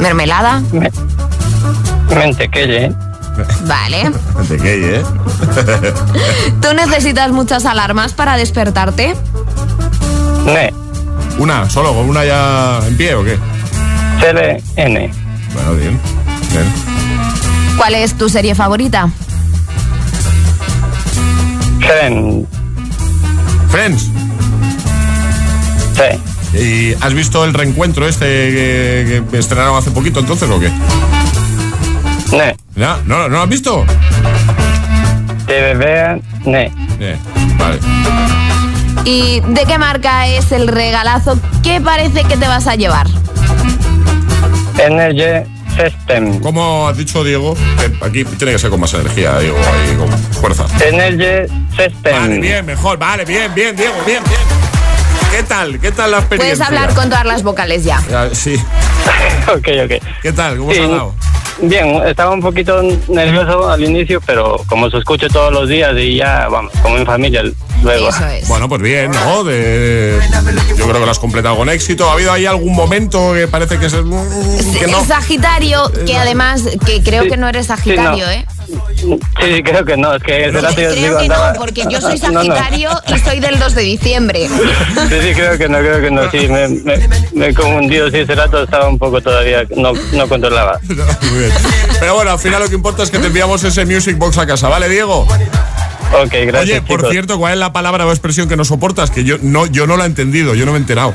¿Mermelada? 0.00 0.62
Mentequelle. 2.14 2.92
Vale. 3.64 4.10
¿De 4.48 4.56
qué, 4.58 4.96
eh? 4.96 5.02
¿Tú 6.60 6.68
necesitas 6.74 7.32
muchas 7.32 7.64
alarmas 7.64 8.12
para 8.12 8.36
despertarte? 8.36 9.14
Ne. 10.44 10.72
¿Una? 11.38 11.68
¿Solo? 11.68 11.94
¿Con 11.94 12.08
una 12.08 12.24
ya 12.24 12.80
en 12.86 12.96
pie 12.96 13.14
o 13.14 13.24
qué? 13.24 13.38
CLN. 14.20 15.10
Bueno, 15.54 15.74
bien. 15.74 16.00
Bien. 16.50 16.91
¿Cuál 17.76 17.94
es 17.94 18.14
tu 18.14 18.28
serie 18.28 18.54
favorita? 18.54 19.08
Friend. 21.80 22.46
Friends. 23.68 24.08
Sí. 25.94 26.58
¿Y 26.58 26.94
has 27.00 27.14
visto 27.14 27.44
el 27.44 27.54
reencuentro 27.54 28.06
este 28.06 28.26
que, 28.26 29.22
que 29.30 29.38
estrenaron 29.38 29.76
hace 29.76 29.90
poquito 29.90 30.20
entonces 30.20 30.48
o 30.50 30.60
qué? 30.60 30.70
Ne. 32.32 32.56
¿Ya? 32.76 32.98
¿No, 33.06 33.18
no 33.18 33.28
lo 33.28 33.42
has 33.42 33.48
visto? 33.48 33.84
TVB. 35.46 36.22
Ne. 36.46 36.70
Eh, 37.00 37.16
vale. 37.58 37.78
¿Y 39.04 39.40
de 39.40 39.64
qué 39.66 39.78
marca 39.78 40.28
es 40.28 40.52
el 40.52 40.68
regalazo 40.68 41.38
que 41.62 41.80
parece 41.80 42.24
que 42.24 42.36
te 42.36 42.46
vas 42.46 42.66
a 42.66 42.76
llevar? 42.76 43.06
Energy 44.78 45.48
System. 45.76 46.40
¿Cómo 46.40 46.88
has 46.88 46.96
dicho, 46.96 47.24
Diego? 47.24 47.54
Que 47.78 48.06
aquí 48.06 48.24
tiene 48.24 48.52
que 48.52 48.58
ser 48.58 48.70
con 48.70 48.80
más 48.80 48.92
energía, 48.94 49.38
Diego, 49.38 49.56
ahí 49.58 49.96
con 49.96 50.08
fuerza. 50.34 50.66
Energy 50.84 51.52
System. 51.70 52.12
Vale, 52.12 52.38
bien, 52.38 52.66
mejor. 52.66 52.98
Vale, 52.98 53.24
bien, 53.24 53.52
bien, 53.54 53.74
Diego, 53.76 53.94
bien, 54.06 54.22
bien. 54.24 54.40
¿Qué 55.30 55.42
tal? 55.44 55.80
¿Qué 55.80 55.90
tal 55.92 56.10
la 56.10 56.18
Puedes 56.18 56.32
experiencia? 56.32 56.66
hablar 56.66 56.94
con 56.94 57.08
todas 57.08 57.24
las 57.24 57.42
vocales 57.42 57.84
ya. 57.84 58.02
Ya, 58.10 58.34
sí. 58.34 58.54
ok, 59.48 59.68
ok. 59.84 60.02
¿Qué 60.22 60.32
tal? 60.32 60.58
¿Cómo 60.58 60.70
Sí, 60.72 60.76
se 60.78 60.84
ha 60.84 60.88
dado? 60.88 61.14
Bien, 61.62 62.02
estaba 62.06 62.32
un 62.32 62.40
poquito 62.40 62.82
nervioso 63.08 63.70
al 63.70 63.82
inicio, 63.84 64.20
pero 64.26 64.60
como 64.66 64.90
se 64.90 64.98
escucha 64.98 65.28
todos 65.28 65.52
los 65.52 65.68
días 65.68 65.92
y 65.96 66.16
ya, 66.16 66.48
vamos, 66.48 66.72
como 66.82 66.96
en 66.98 67.06
familia 67.06 67.42
luego. 67.82 68.08
Bueno, 68.48 68.68
pues 68.68 68.80
bien, 68.82 69.10
¿no? 69.10 69.44
De... 69.44 70.18
Yo 70.76 70.84
creo 70.86 70.98
que 71.00 71.04
lo 71.06 71.10
has 71.10 71.18
completado 71.18 71.56
con 71.56 71.68
éxito. 71.68 72.08
¿Ha 72.08 72.14
habido 72.14 72.32
ahí 72.32 72.46
algún 72.46 72.74
momento 72.74 73.32
que 73.34 73.48
parece 73.48 73.78
que 73.78 73.86
es... 73.86 73.92
Que 73.94 74.86
no? 74.86 75.00
Es 75.00 75.06
Sagitario, 75.08 75.90
que 76.06 76.16
además, 76.16 76.62
que 76.86 77.02
creo 77.02 77.24
que 77.24 77.36
no 77.36 77.48
eres 77.48 77.66
Sagitario, 77.66 78.24
no. 78.26 78.30
¿eh? 78.32 78.46
Sí, 78.96 79.18
sí, 79.56 79.62
creo 79.62 79.84
que 79.84 79.96
no, 79.96 80.14
es 80.14 80.22
que 80.22 80.46
ese 80.46 80.60
rato 80.60 80.80
yo 80.80 80.88
Creo 80.90 80.94
digo, 80.94 81.18
que 81.18 81.28
no, 81.28 81.34
andaba- 81.34 81.52
porque 81.54 81.84
yo 81.90 82.00
soy 82.00 82.18
No, 82.22 82.30
no. 82.30 82.54
Sagitario 82.54 82.90
y 83.14 83.18
soy 83.18 83.40
del 83.40 83.58
2 83.58 83.74
de 83.74 83.82
diciembre. 83.82 84.48
Sí, 84.48 85.14
sí, 85.22 85.34
creo 85.34 85.58
que 85.58 85.68
no, 85.68 85.78
creo 85.78 86.00
que 86.00 86.10
no, 86.10 86.30
sí, 86.30 86.48
me, 86.48 86.68
me, 86.68 87.08
me 87.34 87.48
he 87.48 87.54
confundido, 87.54 88.10
sí, 88.10 88.18
ese 88.18 88.34
rato 88.34 88.62
estaba 88.62 88.88
un 88.88 88.98
poco 88.98 89.20
todavía, 89.20 89.64
no, 89.76 89.92
no 90.12 90.28
controlaba. 90.28 90.78
Muy 90.88 91.38
bien. 91.40 91.52
Pero 92.00 92.14
bueno, 92.14 92.30
al 92.30 92.38
final 92.38 92.62
lo 92.62 92.68
que 92.68 92.74
importa 92.76 93.02
es 93.02 93.10
que 93.10 93.18
te 93.18 93.26
enviamos 93.26 93.62
ese 93.64 93.84
Music 93.84 94.16
Box 94.16 94.38
a 94.38 94.46
casa, 94.46 94.68
¿vale, 94.68 94.88
Diego? 94.88 95.26
Ok, 96.12 96.32
gracias, 96.46 96.62
Oye, 96.62 96.82
por 96.82 96.98
chicos. 96.98 97.10
cierto, 97.12 97.38
¿cuál 97.38 97.54
es 97.54 97.58
la 97.58 97.72
palabra 97.72 98.06
o 98.06 98.10
expresión 98.10 98.48
que 98.48 98.56
no 98.56 98.64
soportas? 98.64 99.10
Que 99.10 99.24
yo 99.24 99.36
no, 99.40 99.66
yo 99.66 99.86
no 99.86 99.96
la 99.96 100.04
he 100.04 100.06
entendido, 100.06 100.54
yo 100.54 100.66
no 100.66 100.72
me 100.72 100.78
he 100.78 100.80
enterado. 100.80 101.14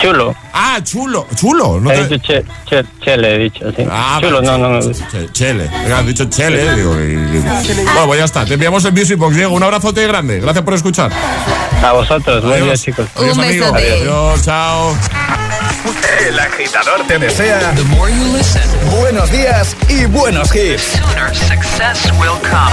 Chulo. 0.00 0.34
Ah, 0.52 0.78
chulo, 0.84 1.26
chulo. 1.34 1.80
No 1.80 1.90
He 1.90 1.96
te- 2.04 2.08
dicho 2.08 2.22
che, 2.26 2.44
che, 2.68 2.84
chele, 3.02 3.34
he 3.34 3.38
dicho, 3.38 3.72
sí. 3.74 3.82
Ah, 3.90 4.18
Chulo, 4.22 4.42
no, 4.42 4.58
no, 4.58 4.68
no. 4.68 4.80
che- 4.80 5.32
Chele. 5.32 5.68
Venga, 5.82 5.98
has 5.98 6.06
dicho 6.06 6.24
chele. 6.26 6.74
Digo, 6.74 6.94
y- 7.00 7.12
y- 7.14 7.42
Bueno, 7.84 8.06
pues 8.06 8.18
ya 8.18 8.24
está. 8.26 8.44
Te 8.44 8.54
enviamos 8.54 8.84
el 8.84 8.92
Music 8.92 9.16
Box, 9.16 9.34
Diego. 9.34 9.54
Un 9.54 9.62
abrazote 9.62 10.06
grande. 10.06 10.38
Gracias 10.40 10.62
por 10.64 10.74
escuchar. 10.74 11.10
A 11.82 11.92
vosotros, 11.92 12.42
buen 12.44 12.56
día, 12.56 12.72
Adiós. 12.72 12.82
chicos. 12.82 13.06
Adiós, 13.16 13.38
amigo. 13.38 13.74
Adiós, 13.74 14.42
chao. 14.44 14.94
El 16.28 16.38
agitador 16.40 17.06
te 17.06 17.18
desea 17.18 17.72
buenos 19.00 19.30
días 19.30 19.76
y 19.88 20.04
buenos 20.06 20.54
hits. 20.54 20.82
success 21.48 22.12
will 22.20 22.38
come. 22.50 22.72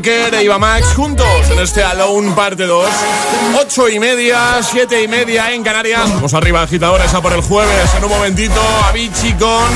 Walker 0.00 0.34
e 0.34 0.44
Iva 0.44 0.58
Max 0.58 0.94
juntos 0.94 1.50
en 1.50 1.58
este 1.58 1.82
Alone 1.82 2.32
parte 2.32 2.64
2. 2.64 2.88
8 3.60 3.88
y 3.90 3.98
media, 4.00 4.58
7 4.62 5.02
y 5.02 5.08
media 5.08 5.52
en 5.52 5.62
Canarias. 5.62 6.08
Vamos 6.14 6.32
arriba, 6.32 6.62
agitadores, 6.62 7.12
a 7.12 7.20
por 7.20 7.34
el 7.34 7.42
jueves. 7.42 7.90
En 7.98 8.04
un 8.04 8.10
momentito, 8.10 8.62
Avicii 8.88 9.34
con 9.34 9.68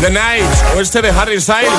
The 0.00 0.10
Night, 0.10 0.44
oeste 0.76 1.02
de 1.02 1.10
Harry 1.10 1.40
Styles. 1.40 1.72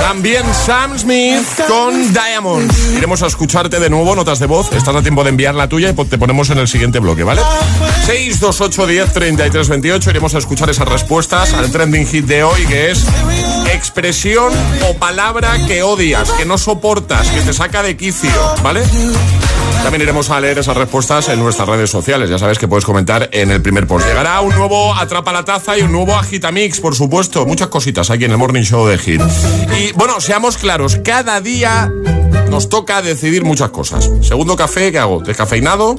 También 0.00 0.44
Sam 0.54 0.98
Smith 0.98 1.46
con 1.66 2.12
Diamonds. 2.12 2.92
Iremos 2.96 3.22
a 3.22 3.28
escucharte 3.28 3.80
de 3.80 3.88
nuevo, 3.88 4.14
notas 4.14 4.38
de 4.38 4.46
voz. 4.46 4.70
Estás 4.72 4.94
a 4.94 5.00
tiempo 5.00 5.24
de 5.24 5.30
enviar 5.30 5.54
la 5.54 5.68
tuya 5.68 5.88
y 5.88 5.94
te 5.94 6.18
ponemos 6.18 6.50
en 6.50 6.58
el 6.58 6.68
siguiente 6.68 6.98
bloque, 6.98 7.22
¿vale? 7.22 7.40
628 8.04 8.86
10 8.86 9.12
33 9.12 9.68
28. 9.68 10.10
Iremos 10.10 10.34
a 10.34 10.38
escuchar 10.38 10.68
esas 10.68 10.86
respuestas 10.86 11.54
al 11.54 11.72
trending 11.72 12.06
hit 12.06 12.26
de 12.26 12.44
hoy, 12.44 12.66
que 12.66 12.90
es 12.90 13.06
expresión 13.76 14.52
o 14.88 14.94
palabra 14.94 15.64
que 15.66 15.82
odias, 15.82 16.30
que 16.32 16.44
no 16.44 16.58
soportas, 16.58 17.28
que 17.28 17.40
te 17.42 17.52
saca 17.52 17.82
de 17.82 17.96
quicio, 17.96 18.30
¿vale? 18.62 18.82
También 19.82 20.02
iremos 20.02 20.30
a 20.30 20.40
leer 20.40 20.58
esas 20.58 20.76
respuestas 20.76 21.28
en 21.28 21.38
nuestras 21.38 21.68
redes 21.68 21.90
sociales. 21.90 22.28
Ya 22.28 22.38
sabes 22.38 22.58
que 22.58 22.66
puedes 22.66 22.84
comentar 22.84 23.28
en 23.32 23.50
el 23.50 23.62
primer 23.62 23.86
post. 23.86 24.06
Llegará 24.06 24.40
un 24.40 24.54
nuevo 24.56 24.94
Atrapa 24.94 25.32
la 25.32 25.44
Taza 25.44 25.78
y 25.78 25.82
un 25.82 25.92
nuevo 25.92 26.16
Agitamix, 26.16 26.80
por 26.80 26.96
supuesto. 26.96 27.46
Muchas 27.46 27.68
cositas 27.68 28.10
aquí 28.10 28.24
en 28.24 28.32
el 28.32 28.38
Morning 28.38 28.62
Show 28.62 28.86
de 28.86 28.98
Hit. 28.98 29.20
Y 29.78 29.92
bueno, 29.92 30.20
seamos 30.20 30.56
claros, 30.56 30.98
cada 31.04 31.40
día 31.40 31.92
nos 32.50 32.68
toca 32.68 33.02
decidir 33.02 33.44
muchas 33.44 33.70
cosas. 33.70 34.10
Segundo 34.22 34.56
café, 34.56 34.92
¿qué 34.92 34.98
hago? 34.98 35.20
¿Descafeinado? 35.20 35.96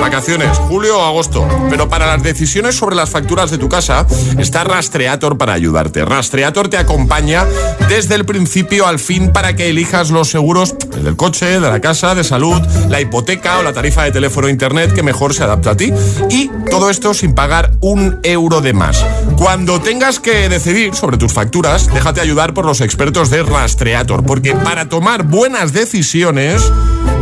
Vacaciones, 0.00 0.56
julio 0.58 0.98
o 0.98 1.04
agosto. 1.04 1.46
Pero 1.68 1.88
para 1.88 2.06
las 2.06 2.22
decisiones 2.22 2.74
sobre 2.74 2.96
las 2.96 3.10
facturas 3.10 3.50
de 3.50 3.58
tu 3.58 3.68
casa 3.68 4.06
está 4.38 4.64
Rastreator 4.64 5.36
para 5.36 5.52
ayudarte. 5.52 6.04
Rastreator 6.04 6.68
te 6.68 6.78
acompaña 6.78 7.46
desde 7.88 8.14
el 8.14 8.24
principio 8.24 8.86
al 8.86 8.98
fin 8.98 9.32
para 9.32 9.54
que 9.54 9.68
elijas 9.68 10.10
los 10.10 10.30
seguros 10.30 10.74
el 10.94 11.04
del 11.04 11.16
coche, 11.16 11.46
de 11.46 11.60
la 11.60 11.80
casa, 11.80 12.14
de 12.14 12.24
salud, 12.24 12.60
la 12.88 13.00
hipoteca 13.00 13.58
o 13.58 13.62
la 13.62 13.72
tarifa 13.72 14.04
de 14.04 14.12
teléfono 14.12 14.48
e 14.48 14.50
internet 14.50 14.92
que 14.92 15.02
mejor 15.02 15.34
se 15.34 15.44
adapta 15.44 15.70
a 15.72 15.76
ti. 15.76 15.92
Y 16.30 16.50
todo 16.70 16.90
esto 16.90 17.14
sin 17.14 17.34
pagar 17.34 17.72
un 17.80 18.20
euro 18.22 18.60
de 18.60 18.72
más. 18.72 19.04
Cuando 19.36 19.80
tengas 19.80 20.20
que 20.20 20.48
decidir 20.48 20.94
sobre 20.94 21.16
tus 21.16 21.32
facturas, 21.32 21.92
déjate 21.92 22.20
ayudar 22.20 22.54
por 22.54 22.64
los 22.64 22.80
expertos 22.80 23.30
de 23.30 23.42
Rastreator, 23.42 24.24
porque 24.24 24.54
para 24.54 24.88
tomar 24.88 25.24
buenas 25.24 25.72
decisiones, 25.72 25.79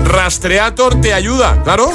Rastreator 0.04 1.00
te 1.00 1.12
ayuda, 1.12 1.62
¿claro? 1.62 1.90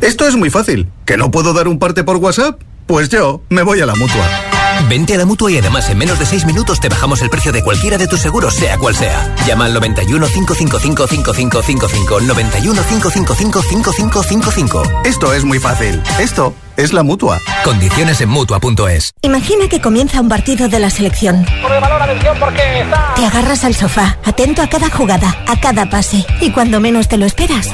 Esto 0.00 0.26
es 0.26 0.36
muy 0.36 0.50
fácil. 0.50 0.88
¿Que 1.04 1.16
no 1.16 1.30
puedo 1.30 1.52
dar 1.52 1.68
un 1.68 1.78
parte 1.78 2.04
por 2.04 2.16
WhatsApp? 2.16 2.60
Pues 2.86 3.08
yo 3.08 3.42
me 3.48 3.62
voy 3.62 3.80
a 3.80 3.86
la 3.86 3.94
mutua. 3.94 4.45
Vente 4.88 5.14
a 5.14 5.16
la 5.16 5.26
mutua 5.26 5.50
y 5.50 5.58
además 5.58 5.88
en 5.90 5.98
menos 5.98 6.18
de 6.18 6.26
6 6.26 6.46
minutos 6.46 6.78
te 6.80 6.88
bajamos 6.88 7.20
el 7.22 7.30
precio 7.30 7.50
de 7.50 7.62
cualquiera 7.62 7.98
de 7.98 8.06
tus 8.06 8.20
seguros, 8.20 8.54
sea 8.54 8.78
cual 8.78 8.94
sea. 8.94 9.34
Llama 9.46 9.64
al 9.64 9.74
91 9.74 10.26
555 10.26 11.06
5555. 11.06 12.20
91 12.20 12.82
555 12.82 13.62
5555. 13.62 14.82
Esto 15.04 15.32
es 15.32 15.44
muy 15.44 15.58
fácil. 15.58 16.00
Esto 16.20 16.54
es 16.76 16.92
la 16.92 17.02
mutua. 17.02 17.40
Condiciones 17.64 18.20
en 18.20 18.28
mutua.es. 18.28 19.12
Imagina 19.22 19.68
que 19.68 19.80
comienza 19.80 20.20
un 20.20 20.28
partido 20.28 20.68
de 20.68 20.78
la 20.78 20.90
selección. 20.90 21.44
Te 23.16 23.26
agarras 23.26 23.64
al 23.64 23.74
sofá, 23.74 24.18
atento 24.24 24.62
a 24.62 24.68
cada 24.68 24.88
jugada, 24.88 25.36
a 25.48 25.58
cada 25.58 25.90
pase. 25.90 26.24
Y 26.40 26.50
cuando 26.50 26.80
menos 26.80 27.08
te 27.08 27.16
lo 27.16 27.26
esperas. 27.26 27.70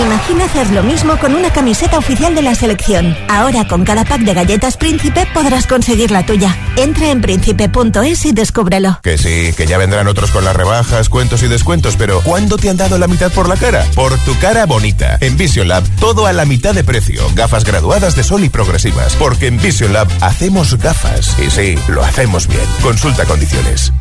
Imagina 0.00 0.46
hacer 0.46 0.70
lo 0.70 0.82
mismo 0.82 1.18
con 1.18 1.34
una 1.34 1.52
camiseta 1.52 1.98
oficial 1.98 2.34
de 2.34 2.40
la 2.40 2.54
selección. 2.54 3.14
Ahora 3.28 3.68
con 3.68 3.84
cada 3.84 4.04
pack 4.04 4.22
de 4.22 4.32
galletas 4.32 4.78
Príncipe 4.78 5.26
podrás 5.34 5.66
conseguir 5.66 6.10
la 6.10 6.24
tuya. 6.24 6.56
Entra 6.76 7.10
en 7.10 7.20
príncipe.es 7.20 8.24
y 8.24 8.32
descúbrelo. 8.32 8.98
Que 9.02 9.18
sí, 9.18 9.52
que 9.54 9.66
ya 9.66 9.76
vendrán 9.76 10.08
otros 10.08 10.30
con 10.30 10.44
las 10.44 10.56
rebajas, 10.56 11.10
cuentos 11.10 11.42
y 11.42 11.48
descuentos, 11.48 11.96
pero 11.96 12.22
¿cuándo 12.22 12.56
te 12.56 12.70
han 12.70 12.78
dado 12.78 12.96
la 12.96 13.08
mitad 13.08 13.30
por 13.32 13.46
la 13.46 13.56
cara? 13.56 13.84
Por 13.94 14.16
tu 14.20 14.38
cara 14.38 14.64
bonita. 14.64 15.18
En 15.20 15.36
Vision 15.36 15.68
Lab, 15.68 15.84
todo 16.00 16.26
a 16.26 16.32
la 16.32 16.46
mitad 16.46 16.74
de 16.74 16.82
precio. 16.82 17.22
Gafas 17.34 17.64
graduadas 17.64 18.16
de 18.16 18.24
sol 18.24 18.42
y 18.42 18.48
progresivas. 18.48 19.16
Porque 19.16 19.48
en 19.48 19.60
Vision 19.60 19.92
Lab 19.92 20.08
hacemos 20.22 20.78
gafas. 20.78 21.36
Y 21.38 21.50
sí, 21.50 21.74
lo 21.88 22.02
hacemos 22.02 22.46
bien. 22.46 22.64
Consulta 22.82 23.26
condiciones. 23.26 23.92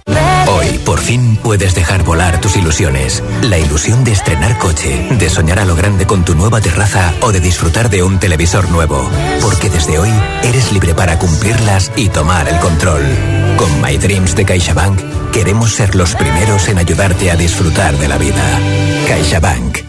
Hoy, 0.47 0.79
por 0.85 0.99
fin, 0.99 1.38
puedes 1.43 1.75
dejar 1.75 2.03
volar 2.03 2.39
tus 2.41 2.55
ilusiones. 2.55 3.21
La 3.43 3.57
ilusión 3.57 4.03
de 4.03 4.13
estrenar 4.13 4.57
coche, 4.57 5.07
de 5.12 5.29
soñar 5.29 5.59
a 5.59 5.65
lo 5.65 5.75
grande 5.89 6.06
con 6.06 6.23
tu 6.23 6.36
nueva 6.36 6.62
terraza 6.62 7.15
o 7.21 7.32
de 7.32 7.39
disfrutar 7.39 7.89
de 7.89 8.04
un 8.04 8.19
televisor 8.19 8.69
nuevo. 8.69 9.10
Porque 9.41 9.71
desde 9.71 9.97
hoy 9.97 10.12
eres 10.43 10.71
libre 10.71 10.93
para 10.93 11.17
cumplirlas 11.17 11.91
y 11.95 12.10
tomar 12.10 12.47
el 12.47 12.60
control. 12.60 13.02
Con 13.58 13.82
My 13.82 13.97
Dreams 13.97 14.36
de 14.36 14.45
CaixaBank 14.45 15.32
queremos 15.32 15.73
ser 15.73 15.95
los 15.95 16.13
primeros 16.13 16.67
en 16.67 16.78
ayudarte 16.78 17.32
a 17.32 17.36
disfrutar 17.36 17.97
de 17.97 18.08
la 18.08 18.19
vida. 18.19 18.60
CaixaBank. 19.08 19.88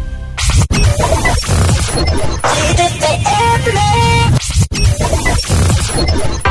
Give 0.51 0.67
it 2.79 2.93
to 6.43 6.50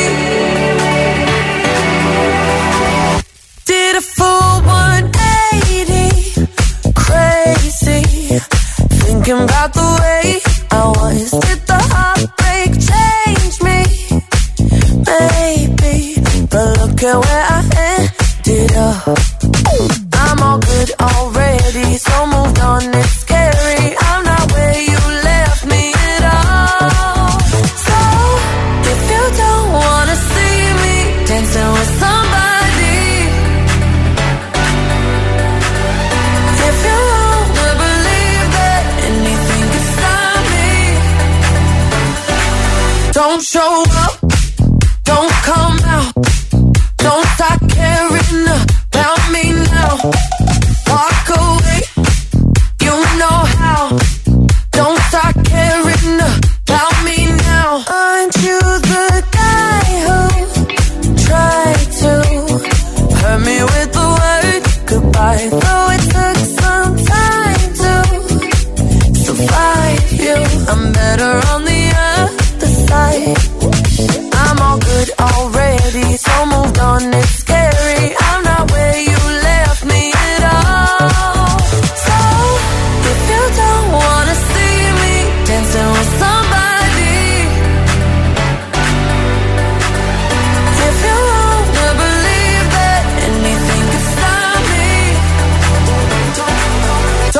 Thinking 9.31 9.45
about 9.45 9.73
the 9.73 9.79
way 10.01 10.41
I 10.71 10.87
was. 10.87 11.31
Did 11.31 11.59
the 11.65 11.79
heartbreak 11.93 12.71
change 12.91 13.55
me? 13.63 13.79
Maybe. 15.07 16.19
But 16.51 16.67
look 16.79 17.01
at 17.01 17.15
where 17.25 17.40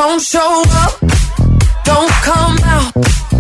Don't 0.04 0.20
show 0.20 0.64
up, 0.68 1.00
don't 1.86 2.10
come 2.24 2.58
out. 2.64 3.31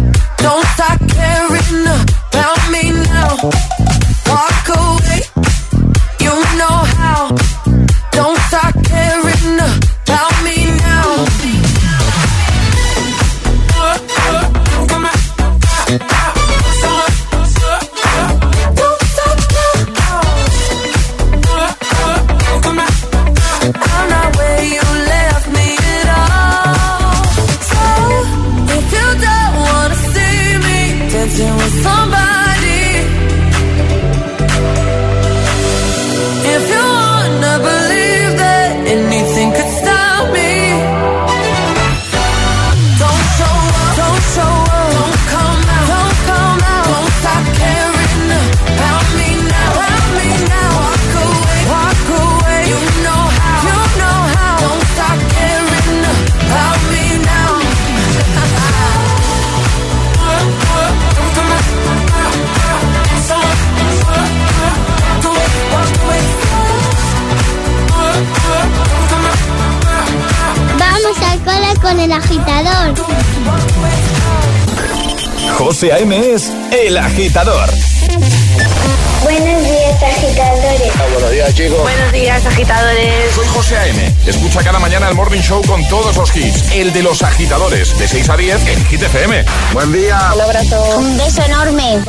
El 86.81 86.91
de 86.93 87.03
los 87.03 87.21
agitadores, 87.21 87.95
de 87.99 88.07
6 88.07 88.27
a 88.31 88.37
10 88.37 88.67
en 88.69 88.85
Hit 88.85 89.03
FM. 89.03 89.45
Buen 89.71 89.93
día. 89.93 90.19
Un 90.33 90.41
abrazo. 90.41 90.97
Un 90.97 91.15
beso 91.15 91.43
enorme. 91.43 92.01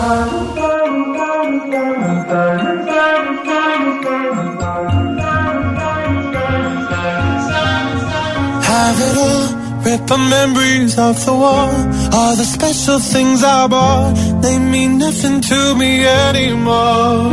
Have 8.65 9.01
it 9.11 9.19
all, 9.19 9.83
rip 9.85 10.07
the 10.07 10.17
memories 10.17 10.99
of 10.99 11.23
the 11.23 11.33
war. 11.33 11.69
All 12.15 12.37
the 12.37 12.45
special 12.47 12.99
things 12.99 13.45
I 13.45 13.67
bought, 13.67 14.15
they 14.41 14.59
mean 14.59 14.97
nothing 14.97 15.43
to 15.43 15.75
me 15.75 16.07
anymore. 16.07 17.29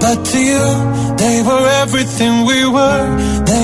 But 0.00 0.22
to 0.22 0.38
you, 0.38 1.16
they 1.16 1.40
were 1.40 1.66
everything 1.82 2.44
we 2.44 2.66
were. 2.66 3.06
They 3.46 3.63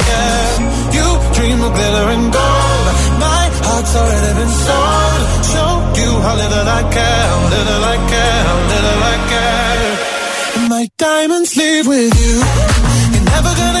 Dream 1.61 1.73
glitter 1.73 2.07
and 2.15 2.33
gold. 2.33 2.85
My 3.21 3.43
heart's 3.65 3.95
already 3.95 4.33
been 4.39 4.53
sold. 4.65 5.21
Show 5.53 5.71
you 6.01 6.09
how 6.25 6.35
little 6.41 6.67
I 6.79 6.81
care, 6.97 7.29
little 7.53 7.83
I 7.93 7.97
care, 8.13 8.43
little 8.73 9.01
I 9.13 9.17
care. 9.31 10.69
My 10.69 10.89
diamonds 10.97 11.55
leave 11.55 11.85
with 11.85 12.13
you. 12.23 12.35
You're 13.13 13.27
never 13.29 13.53
gonna 13.61 13.80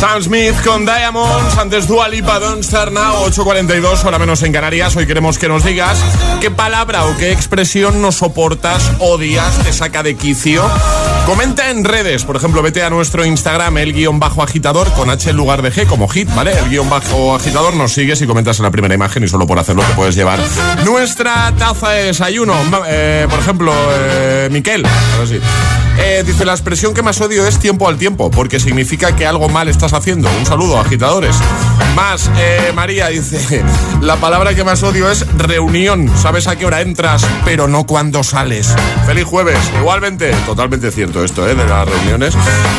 Sam 0.00 0.22
Smith 0.22 0.54
con 0.62 0.84
Diamonds, 0.84 1.56
antes 1.56 1.88
Dua 1.88 2.06
Lipa, 2.08 2.38
Don't 2.38 2.62
Start 2.62 2.92
Now, 2.92 3.24
8.42, 3.28 4.04
hora 4.04 4.18
menos 4.18 4.42
en 4.42 4.52
Canarias. 4.52 4.94
Hoy 4.94 5.06
queremos 5.06 5.38
que 5.38 5.48
nos 5.48 5.64
digas 5.64 5.98
qué 6.40 6.50
palabra 6.50 7.06
o 7.06 7.16
qué 7.16 7.32
expresión 7.32 8.02
no 8.02 8.12
soportas, 8.12 8.92
odias, 8.98 9.58
te 9.64 9.72
saca 9.72 10.02
de 10.02 10.14
quicio. 10.14 10.62
Comenta 11.24 11.70
en 11.70 11.82
redes, 11.84 12.24
por 12.24 12.36
ejemplo, 12.36 12.60
vete 12.60 12.82
a 12.82 12.90
nuestro 12.90 13.24
Instagram, 13.24 13.78
el 13.78 13.94
guion 13.94 14.20
bajo 14.20 14.42
agitador, 14.42 14.92
con 14.92 15.08
H 15.08 15.30
en 15.30 15.36
lugar 15.36 15.62
de 15.62 15.72
G, 15.72 15.86
como 15.86 16.08
hit, 16.08 16.28
¿vale? 16.34 16.52
El 16.58 16.68
guion 16.68 16.90
bajo 16.90 17.34
agitador, 17.34 17.74
nos 17.74 17.92
sigues 17.92 18.20
y 18.20 18.26
comentas 18.26 18.58
en 18.58 18.64
la 18.64 18.70
primera 18.70 18.94
imagen 18.94 19.24
y 19.24 19.28
solo 19.28 19.46
por 19.46 19.58
hacerlo 19.58 19.82
te 19.82 19.94
puedes 19.94 20.14
llevar 20.14 20.38
nuestra 20.84 21.52
taza 21.58 21.90
de 21.90 22.04
desayuno. 22.04 22.54
Eh, 22.86 23.26
por 23.30 23.38
ejemplo, 23.38 23.72
eh, 23.94 24.48
Miquel, 24.52 24.86
eh, 25.98 26.22
dice, 26.26 26.44
la 26.44 26.52
expresión 26.52 26.94
que 26.94 27.02
más 27.02 27.20
odio 27.20 27.46
es 27.46 27.58
tiempo 27.58 27.88
al 27.88 27.96
tiempo, 27.96 28.30
porque 28.30 28.60
significa 28.60 29.16
que 29.16 29.26
algo 29.26 29.48
mal 29.48 29.68
estás 29.68 29.92
haciendo. 29.92 30.28
Un 30.38 30.46
saludo, 30.46 30.78
agitadores. 30.78 31.36
Más, 31.94 32.30
eh, 32.36 32.72
María 32.74 33.08
dice, 33.08 33.64
la 34.00 34.16
palabra 34.16 34.54
que 34.54 34.64
más 34.64 34.82
odio 34.82 35.10
es 35.10 35.26
reunión. 35.36 36.10
Sabes 36.20 36.46
a 36.46 36.56
qué 36.56 36.66
hora 36.66 36.80
entras, 36.80 37.26
pero 37.44 37.68
no 37.68 37.84
cuando 37.84 38.22
sales. 38.22 38.74
Feliz 39.06 39.24
jueves. 39.24 39.58
Igualmente, 39.80 40.32
totalmente 40.44 40.90
cierto 40.90 41.24
esto, 41.24 41.48
¿eh? 41.48 41.54
De 41.54 41.64
las 41.64 41.88
reuniones. 41.88 42.34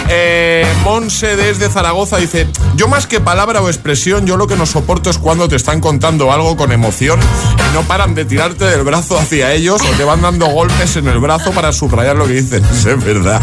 Eh, 0.10 0.66
Monse 0.84 1.36
desde 1.36 1.70
Zaragoza 1.70 2.18
dice, 2.18 2.48
yo 2.76 2.88
más 2.88 3.08
que 3.08 3.20
palabra 3.20 3.62
o 3.62 3.68
expresión, 3.68 4.26
yo 4.26 4.38
lo 4.38 4.48
que 4.48 4.56
no 4.56 4.66
soporto 4.66 5.10
es 5.10 5.18
cuando 5.18 5.48
te 5.48 5.56
están 5.56 5.82
contando 5.82 6.32
algo 6.32 6.56
con 6.56 6.72
emoción 6.72 7.20
y 7.20 7.74
no 7.74 7.82
paran 7.84 8.16
de 8.16 8.26
tirarte 8.26 8.66
del 8.66 8.84
brazo 8.84 9.18
hacia 9.18 9.54
ellos 9.54 9.82
o 9.82 9.98
te 9.98 10.04
van 10.04 10.22
dando 10.22 10.48
golpes 10.48 10.96
en 10.96 11.08
el 11.08 11.20
brazo 11.20 11.52
para 11.52 11.72
subrayar 11.74 12.16
lo 12.16 12.28
que 12.28 12.34
dicen. 12.34 12.64
Verdad. 13.08 13.40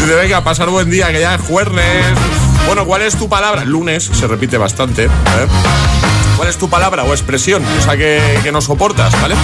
Dice, 0.00 0.14
venga, 0.14 0.42
pasar 0.42 0.70
buen 0.70 0.88
día, 0.88 1.12
que 1.12 1.20
ya 1.20 1.34
es 1.34 1.42
jueves. 1.42 1.84
Bueno, 2.66 2.86
¿cuál 2.86 3.02
es 3.02 3.14
tu 3.14 3.28
palabra? 3.28 3.62
Lunes, 3.62 4.04
se 4.04 4.26
repite 4.26 4.56
bastante. 4.56 5.04
¿eh? 5.04 5.08
¿Cuál 6.38 6.48
es 6.48 6.56
tu 6.56 6.70
palabra 6.70 7.04
o 7.04 7.12
expresión? 7.12 7.62
O 7.78 7.82
sea, 7.82 7.94
que, 7.94 8.40
que 8.42 8.50
no 8.50 8.62
soportas, 8.62 9.12
¿vale? 9.20 9.34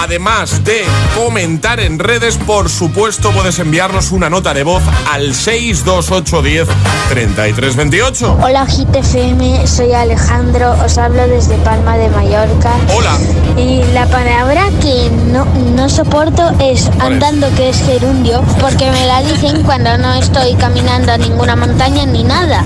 Además 0.00 0.64
de 0.64 0.84
comentar 1.16 1.80
en 1.80 1.98
redes, 1.98 2.36
por 2.36 2.70
supuesto, 2.70 3.32
puedes 3.32 3.58
enviarnos 3.58 4.12
una 4.12 4.30
nota 4.30 4.54
de 4.54 4.62
voz 4.62 4.82
al 5.12 5.34
62810 5.34 6.68
3328. 7.08 8.38
Hola 8.40 8.64
GTFM, 8.64 9.66
soy 9.66 9.92
Alejandro, 9.92 10.76
os 10.84 10.96
hablo 10.98 11.26
desde 11.26 11.56
Palma 11.58 11.96
de 11.96 12.08
Mallorca. 12.08 12.74
Hola. 12.94 13.18
Y 13.56 13.82
la 13.92 14.06
palabra 14.06 14.66
que 14.80 15.10
no, 15.44 15.60
no 15.76 15.88
soporto 15.88 16.50
es 16.58 16.90
andando, 16.98 17.48
que 17.56 17.70
es 17.70 17.80
gerundio, 17.82 18.42
porque 18.60 18.90
me 18.90 19.06
la 19.06 19.22
dicen 19.22 19.62
cuando 19.62 19.96
no 19.98 20.12
estoy 20.14 20.54
caminando 20.54 21.12
a 21.12 21.18
ninguna 21.18 21.56
montaña 21.56 22.04
ni 22.06 22.24
nada. 22.24 22.64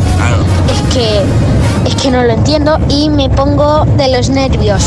Es 0.68 0.94
que 0.94 1.22
es 1.86 1.94
que 1.96 2.10
no 2.10 2.22
lo 2.22 2.32
entiendo 2.32 2.78
y 2.88 3.10
me 3.10 3.28
pongo 3.28 3.84
de 3.96 4.08
los 4.08 4.28
nervios. 4.30 4.82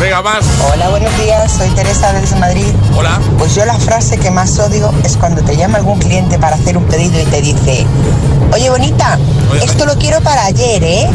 Venga, 0.00 0.20
más. 0.20 0.44
Hola, 0.70 0.90
buenos 0.90 1.16
días. 1.18 1.52
Soy 1.52 1.70
Teresa 1.70 2.12
desde 2.12 2.36
Madrid. 2.36 2.66
Hola. 2.96 3.18
Pues 3.38 3.54
yo 3.54 3.64
la 3.64 3.78
frase 3.78 4.18
que 4.18 4.30
más 4.30 4.58
odio 4.58 4.92
es 5.04 5.16
cuando 5.16 5.42
te 5.42 5.56
llama 5.56 5.78
algún 5.78 5.98
cliente 5.98 6.38
para 6.38 6.56
hacer 6.56 6.76
un 6.76 6.84
pedido 6.84 7.18
y 7.18 7.24
te 7.24 7.40
dice, 7.40 7.86
oye, 8.52 8.68
bonita, 8.68 9.18
esto 9.62 9.86
lo 9.86 9.94
quiero 9.94 10.20
para 10.20 10.44
ayer, 10.44 10.84
¿eh? 10.84 11.10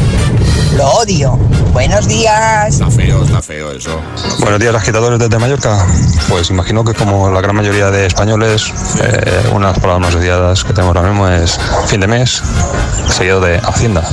Lo 0.76 0.88
odio. 0.92 1.38
Buenos 1.74 2.08
días. 2.08 2.74
Está 2.74 2.90
feo, 2.90 3.24
está 3.24 3.42
feo 3.42 3.72
eso. 3.72 4.00
Buenos 4.40 4.60
días, 4.60 4.74
agitadores 4.76 5.20
desde 5.20 5.38
Mallorca. 5.40 5.86
Pues 6.30 6.50
imagino 6.50 6.84
que 6.84 6.94
como 6.94 7.30
la 7.30 7.42
gran 7.42 7.56
mayoría 7.56 7.92
de 7.92 8.06
españoles, 8.06 8.72
eh, 9.02 9.50
una 9.54 9.68
de 9.68 9.74
las 9.74 9.82
palabras 9.82 10.08
más 10.08 10.16
odiadas 10.16 10.64
que 10.64 10.74
tenemos 10.74 10.96
ahora 10.96 11.10
mismo 11.10 11.28
es 11.28 11.60
fin 11.88 12.00
de 12.00 12.08
mes, 12.08 12.42
seguido 13.10 13.40
de 13.42 13.58
Hacienda. 13.58 14.04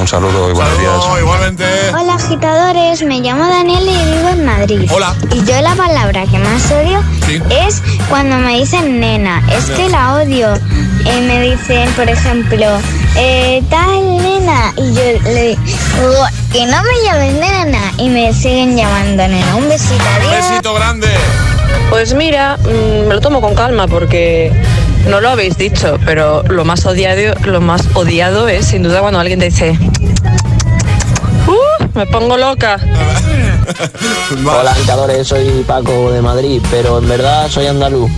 Un 0.00 0.06
saludo 0.08 0.50
y 0.50 0.54
buenos 0.54 0.78
días. 0.78 1.20
igualmente. 1.20 1.64
Hola 1.92 2.14
agitadores, 2.14 3.02
me 3.02 3.20
llamo 3.20 3.46
Daniel 3.46 3.82
y 3.88 4.16
vivo 4.16 4.28
en 4.28 4.44
Madrid. 4.44 4.90
Hola. 4.92 5.14
Y 5.32 5.44
yo 5.44 5.60
la 5.62 5.74
palabra 5.74 6.26
que 6.26 6.38
más 6.38 6.70
odio 6.70 7.02
es 7.50 7.82
cuando 8.08 8.36
me 8.36 8.58
dicen 8.58 9.00
nena. 9.00 9.42
Es 9.52 9.66
que 9.66 9.88
la 9.88 10.14
odio. 10.14 10.54
Eh, 10.54 11.20
me 11.26 11.40
dicen, 11.40 11.90
por 11.92 12.08
ejemplo, 12.08 12.66
eh, 13.16 13.62
tal 13.70 14.16
nena. 14.18 14.72
Y 14.76 14.94
yo 14.94 15.02
le 15.24 15.48
digo, 15.48 15.58
que 16.52 16.66
no 16.66 16.82
me 16.82 17.04
llames 17.04 17.34
nena. 17.34 17.92
Y 17.98 18.08
me 18.08 18.32
siguen 18.32 18.76
llamando 18.76 19.26
nena. 19.28 19.56
Un 19.56 19.68
besito, 19.68 20.02
adiós. 20.16 20.48
Besito 20.50 20.74
grande. 20.74 21.08
Pues 21.90 22.14
mira, 22.14 22.56
mm, 22.58 23.08
me 23.08 23.14
lo 23.14 23.20
tomo 23.20 23.40
con 23.40 23.54
calma 23.54 23.86
porque 23.88 24.52
no 25.08 25.20
lo 25.20 25.30
habéis 25.30 25.56
dicho, 25.58 25.98
pero 26.06 26.42
lo 26.44 26.64
más 26.64 26.86
odiado, 26.86 27.34
lo 27.44 27.60
más 27.60 27.82
odiado 27.94 28.48
es 28.48 28.66
sin 28.66 28.82
duda 28.84 29.00
cuando 29.00 29.18
alguien 29.18 29.40
te 29.40 29.46
dice, 29.46 29.76
"Uh, 31.48 31.84
me 31.94 32.06
pongo 32.06 32.36
loca. 32.36 32.78
Hola 34.46 34.70
agitadores, 34.72 35.26
soy 35.28 35.64
Paco 35.66 36.12
de 36.12 36.22
Madrid, 36.22 36.60
pero 36.70 36.98
en 36.98 37.08
verdad 37.08 37.48
soy 37.48 37.66
andaluz. 37.66 38.10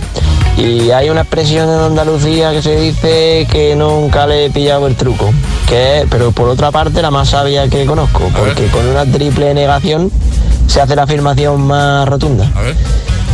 Y 0.57 0.91
hay 0.91 1.09
una 1.09 1.21
expresión 1.21 1.67
en 1.67 1.79
Andalucía 1.79 2.51
que 2.51 2.61
se 2.61 2.75
dice 2.75 3.47
que 3.51 3.75
nunca 3.75 4.27
le 4.27 4.45
he 4.45 4.49
pillado 4.49 4.87
el 4.87 4.95
truco, 4.95 5.33
que 5.67 5.99
es, 6.01 6.05
pero 6.09 6.31
por 6.31 6.47
otra 6.47 6.71
parte 6.71 7.01
la 7.01 7.09
más 7.11 7.29
sabia 7.29 7.67
que 7.67 7.85
conozco, 7.85 8.29
porque 8.37 8.67
con 8.67 8.87
una 8.87 9.05
triple 9.05 9.53
negación 9.53 10.11
se 10.67 10.79
hace 10.79 10.95
la 10.95 11.03
afirmación 11.03 11.61
más 11.61 12.07
rotunda. 12.07 12.49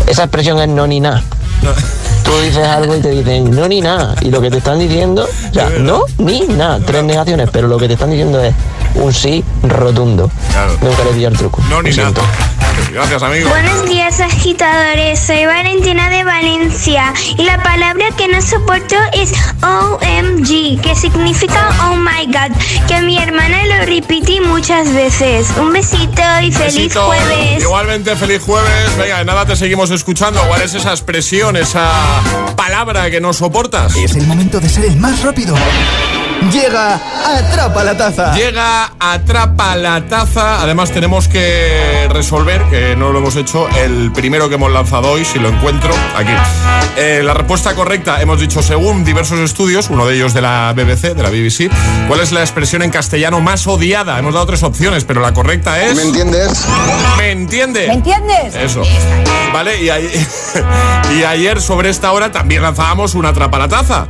Esa 0.07 0.23
expresión 0.23 0.59
es 0.59 0.69
no 0.69 0.87
ni 0.87 0.99
nada. 0.99 1.23
Tú 2.23 2.31
dices 2.41 2.65
algo 2.65 2.95
y 2.95 3.01
te 3.01 3.09
dicen 3.09 3.51
no 3.51 3.67
ni 3.67 3.81
nada. 3.81 4.15
Y 4.21 4.29
lo 4.29 4.39
que 4.39 4.49
te 4.49 4.57
están 4.57 4.79
diciendo, 4.79 5.27
o 5.49 5.53
sea, 5.53 5.69
no 5.69 6.05
ni 6.17 6.41
nada. 6.41 6.79
Tres 6.85 7.03
negaciones, 7.03 7.49
pero 7.51 7.67
lo 7.67 7.77
que 7.77 7.87
te 7.87 7.93
están 7.93 8.11
diciendo 8.11 8.41
es 8.41 8.53
un 8.95 9.13
sí 9.13 9.43
rotundo. 9.63 10.31
Nunca 10.81 11.03
le 11.03 11.09
he 11.09 11.13
pillado 11.13 11.33
el 11.33 11.37
truco. 11.37 11.61
No 11.69 11.81
ni 11.81 11.91
nada. 11.91 12.11
Gracias, 12.91 13.21
amigo. 13.21 13.49
Buenos 13.49 13.85
días 13.87 14.19
agitadores, 14.19 15.19
soy 15.19 15.45
Valentina 15.45 16.09
de 16.09 16.23
Valencia 16.23 17.13
y 17.37 17.43
la 17.43 17.61
palabra 17.61 18.05
que 18.17 18.27
no 18.27 18.41
soporto 18.41 18.95
es 19.13 19.31
OMG, 19.61 20.81
que 20.81 20.95
significa 20.95 21.69
Oh 21.89 21.95
my 21.95 22.25
God, 22.27 22.55
que 22.87 23.01
mi 23.01 23.17
hermana 23.17 23.63
lo 23.65 23.85
repite 23.85 24.41
muchas 24.41 24.91
veces. 24.93 25.47
Un 25.59 25.71
besito 25.73 26.21
y 26.41 26.51
feliz 26.51 26.75
Besito. 26.75 27.05
jueves. 27.05 27.61
Igualmente, 27.61 28.15
feliz 28.15 28.41
jueves. 28.43 28.97
Venga, 28.97 29.19
de 29.19 29.25
nada 29.25 29.45
te 29.45 29.55
seguimos 29.55 29.91
escuchando. 29.91 30.41
¿Cuál 30.47 30.61
es 30.61 30.73
esa 30.73 30.91
expresión, 30.91 31.57
esa 31.57 31.89
palabra 32.55 33.09
que 33.11 33.21
no 33.21 33.33
soportas? 33.33 33.95
Es 33.95 34.15
el 34.15 34.25
momento 34.25 34.59
de 34.59 34.69
ser 34.69 34.85
el 34.85 34.95
más 34.95 35.21
rápido. 35.21 35.55
Llega, 36.51 36.95
atrapa 37.37 37.83
la 37.83 37.95
taza. 37.97 38.33
Llega, 38.33 38.91
atrapa 38.99 39.75
la 39.75 40.01
taza. 40.07 40.61
Además, 40.61 40.89
tenemos 40.91 41.27
que 41.27 42.07
resolver, 42.09 42.63
que 42.69 42.95
no 42.95 43.11
lo 43.11 43.19
hemos 43.19 43.35
hecho, 43.35 43.67
el 43.77 44.11
primero 44.13 44.49
que 44.49 44.55
hemos 44.55 44.71
lanzado 44.71 45.11
hoy, 45.11 45.25
si 45.25 45.37
lo 45.37 45.49
encuentro, 45.49 45.93
aquí. 46.15 46.31
Eh, 46.97 47.21
la 47.23 47.33
respuesta 47.33 47.75
correcta, 47.75 48.21
hemos 48.21 48.39
dicho, 48.39 48.63
según 48.63 49.03
diversos 49.03 49.39
estudios, 49.39 49.89
uno 49.89 50.07
de 50.07 50.15
ellos 50.15 50.33
de 50.33 50.41
la 50.41 50.73
BBC, 50.75 51.13
de 51.13 51.21
la 51.23 51.29
BBC, 51.29 51.69
¿cuál 52.07 52.21
es 52.21 52.31
la 52.31 52.39
expresión 52.41 52.81
en 52.81 52.89
castellano 52.89 53.41
más 53.41 53.67
odiada? 53.67 54.17
Hemos 54.17 54.33
dado 54.33 54.45
tres 54.47 54.63
opciones, 54.63 55.03
pero 55.03 55.21
la 55.21 55.33
correcta 55.33 55.81
es... 55.83 55.95
¿Me 55.95 56.03
entiendes? 56.03 56.65
¿Me 57.17 57.31
entiende? 57.31 57.87
¿Me 57.87 57.93
entiendes? 57.95 58.55
Eso. 58.55 58.81
Vale, 59.53 59.81
y, 59.83 59.89
ay- 59.89 60.27
y 61.19 61.23
ayer 61.23 61.61
sobre 61.61 61.89
esta 61.89 62.11
hora 62.11 62.31
también 62.31 62.61
lanzábamos 62.63 63.13
una 63.15 63.29
atrapa 63.29 63.59
la 63.59 63.67
taza. 63.67 64.07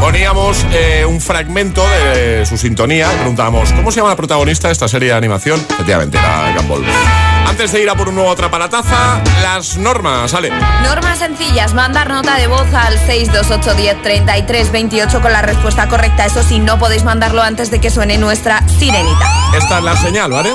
Poníamos 0.00 0.64
eh, 0.72 1.04
un 1.06 1.20
fragmento 1.20 1.82
de 1.88 2.46
su 2.46 2.56
sintonía 2.56 3.12
y 3.12 3.16
preguntábamos, 3.16 3.72
¿cómo 3.72 3.90
se 3.90 3.96
llama 3.96 4.10
la 4.10 4.16
protagonista 4.16 4.68
de 4.68 4.72
esta 4.72 4.88
serie 4.88 5.08
de 5.08 5.14
animación? 5.14 5.60
Efectivamente, 5.70 6.16
era 6.18 6.54
Gumball. 6.56 6.84
Antes 7.46 7.72
de 7.72 7.82
ir 7.82 7.90
a 7.90 7.94
por 7.94 8.08
un 8.08 8.14
nuevo 8.14 8.30
atrapa 8.30 8.58
la 8.58 8.68
taza, 8.68 9.20
las 9.42 9.76
normas, 9.76 10.30
sale. 10.30 10.50
Normas 10.82 11.18
sencillas, 11.18 11.74
mandar 11.74 12.08
nota 12.08 12.36
de 12.36 12.46
voz 12.46 12.72
al 12.72 12.98
628 12.98 13.74
10 13.74 14.02
33 14.02 14.72
28 14.72 15.20
con 15.20 15.32
la 15.32 15.42
respuesta 15.42 15.88
correcta. 15.88 16.26
Eso 16.26 16.42
sí, 16.42 16.58
no 16.58 16.78
podéis 16.78 17.04
mandarlo 17.04 17.42
antes 17.42 17.70
de 17.70 17.80
que 17.80 17.90
suene 17.90 18.16
nuestra 18.16 18.62
sirenita. 18.78 19.26
Esta 19.56 19.78
es 19.78 19.84
la 19.84 19.96
señal, 19.96 20.30
¿vale? 20.30 20.50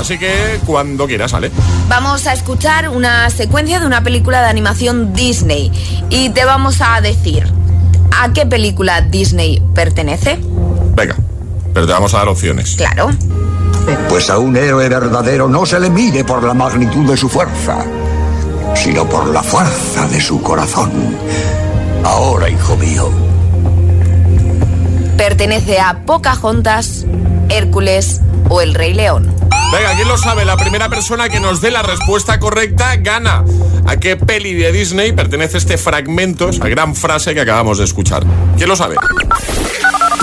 Así 0.00 0.18
que 0.18 0.60
cuando 0.64 1.06
quieras, 1.06 1.32
sale. 1.32 1.50
Vamos 1.88 2.26
a 2.26 2.32
escuchar 2.32 2.88
una 2.88 3.28
secuencia 3.30 3.78
de 3.78 3.86
una 3.86 4.02
película 4.02 4.40
de 4.40 4.48
animación 4.48 5.12
Disney 5.12 5.70
y 6.08 6.30
te 6.30 6.44
vamos 6.44 6.80
a 6.80 7.00
decir 7.00 7.61
a 8.20 8.32
qué 8.32 8.46
película 8.46 9.00
Disney 9.00 9.62
pertenece. 9.74 10.38
Venga, 10.94 11.16
pero 11.72 11.86
te 11.86 11.92
vamos 11.92 12.14
a 12.14 12.18
dar 12.18 12.28
opciones. 12.28 12.76
Claro. 12.76 13.10
Pues 14.08 14.30
a 14.30 14.38
un 14.38 14.56
héroe 14.56 14.88
verdadero 14.88 15.48
no 15.48 15.66
se 15.66 15.80
le 15.80 15.90
mide 15.90 16.24
por 16.24 16.42
la 16.42 16.54
magnitud 16.54 17.08
de 17.08 17.16
su 17.16 17.28
fuerza, 17.28 17.84
sino 18.74 19.08
por 19.08 19.26
la 19.28 19.42
fuerza 19.42 20.06
de 20.08 20.20
su 20.20 20.40
corazón. 20.42 20.92
Ahora, 22.04 22.48
hijo 22.48 22.76
mío, 22.76 23.10
Pertenece 25.16 25.78
a 25.78 26.04
Pocahontas, 26.04 27.06
Hércules 27.48 28.20
o 28.48 28.60
El 28.60 28.74
Rey 28.74 28.94
León. 28.94 29.34
Venga, 29.72 29.94
¿quién 29.96 30.08
lo 30.08 30.18
sabe? 30.18 30.44
La 30.44 30.56
primera 30.56 30.88
persona 30.88 31.28
que 31.28 31.40
nos 31.40 31.60
dé 31.60 31.70
la 31.70 31.82
respuesta 31.82 32.38
correcta 32.38 32.96
gana. 32.96 33.44
¿A 33.86 33.96
qué 33.96 34.16
peli 34.16 34.54
de 34.54 34.70
Disney 34.70 35.12
pertenece 35.12 35.58
este 35.58 35.76
fragmento, 35.78 36.50
esa 36.50 36.68
gran 36.68 36.94
frase 36.94 37.34
que 37.34 37.40
acabamos 37.40 37.78
de 37.78 37.84
escuchar? 37.84 38.22
¿Quién 38.56 38.68
lo 38.68 38.76
sabe? 38.76 38.96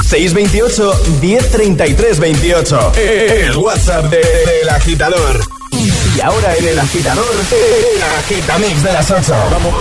628 0.07 1.01
1033 1.21 2.19
28. 2.19 2.91
El 2.95 3.57
WhatsApp 3.57 4.05
de- 4.05 4.17
del 4.17 4.69
agitador. 4.69 5.39
Y 5.71 6.21
ahora 6.21 6.55
en 6.55 6.67
el 6.67 6.79
agitador, 6.79 7.25
el 7.51 8.03
agitamix 8.03 8.83
de 8.83 8.93
las 8.93 9.09
8. 9.11 9.33
Vamos. 9.51 9.73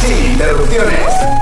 Sin 0.00 0.32
interrupciones. 0.32 1.41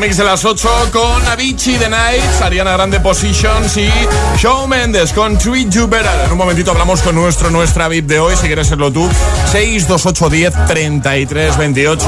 Mix 0.00 0.16
de 0.16 0.24
las 0.24 0.46
8 0.46 0.88
con 0.92 1.26
Avicii 1.26 1.76
The 1.76 1.90
Nights, 1.90 2.40
Ariana 2.40 2.72
Grande 2.72 3.00
Positions 3.00 3.76
y 3.76 3.90
Shawn 4.38 4.70
Mendes 4.70 5.12
con 5.12 5.36
Treat 5.36 5.68
You 5.68 5.86
Better. 5.86 6.24
En 6.24 6.32
un 6.32 6.38
momentito 6.38 6.70
hablamos 6.70 7.02
con 7.02 7.14
nuestro, 7.14 7.50
nuestra 7.50 7.86
VIP 7.86 8.06
de 8.06 8.18
hoy, 8.18 8.34
si 8.34 8.46
quieres 8.46 8.68
serlo 8.68 8.90
tú, 8.90 9.06
628 9.52 10.30
10 10.30 10.66
33 10.66 11.56
28. 11.58 12.06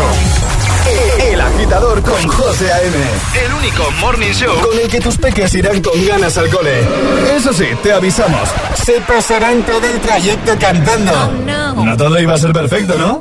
El 1.20 1.40
agitador 1.40 2.02
con 2.02 2.26
José 2.28 2.72
A.M. 2.72 2.96
El 3.44 3.52
único 3.52 3.90
morning 4.00 4.32
show 4.32 4.54
con 4.60 4.78
el 4.78 4.88
que 4.88 5.00
tus 5.00 5.18
peques 5.18 5.52
irán 5.54 5.82
con 5.82 6.06
ganas 6.06 6.38
al 6.38 6.48
cole. 6.48 6.80
Eso 7.36 7.52
sí, 7.52 7.66
te 7.82 7.92
avisamos. 7.92 8.48
Se 8.84 9.02
pasarán 9.02 9.62
todo 9.64 9.86
el 9.86 10.00
trayecto 10.00 10.56
cantando. 10.58 11.12
Oh, 11.12 11.32
no. 11.44 11.84
no 11.84 11.96
todo 11.98 12.18
iba 12.18 12.32
a 12.32 12.38
ser 12.38 12.54
perfecto, 12.54 12.94
¿no? 12.96 13.20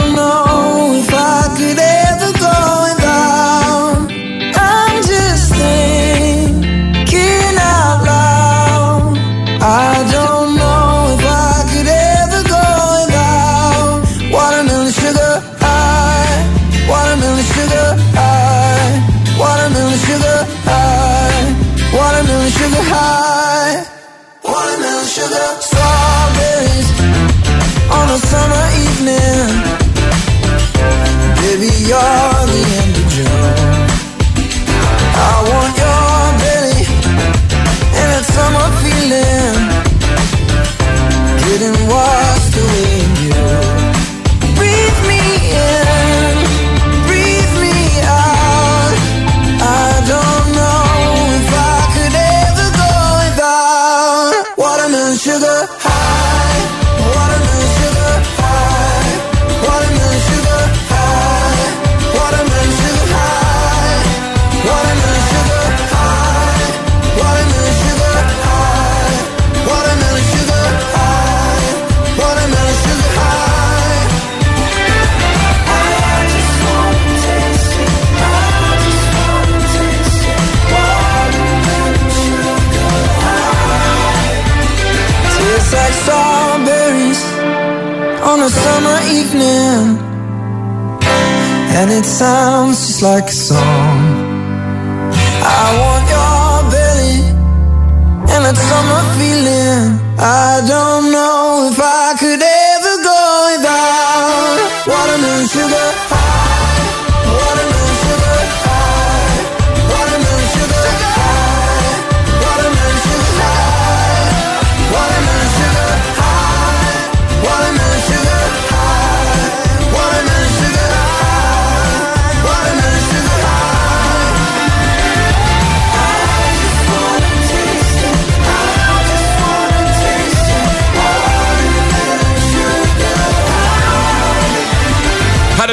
just 93.31 93.60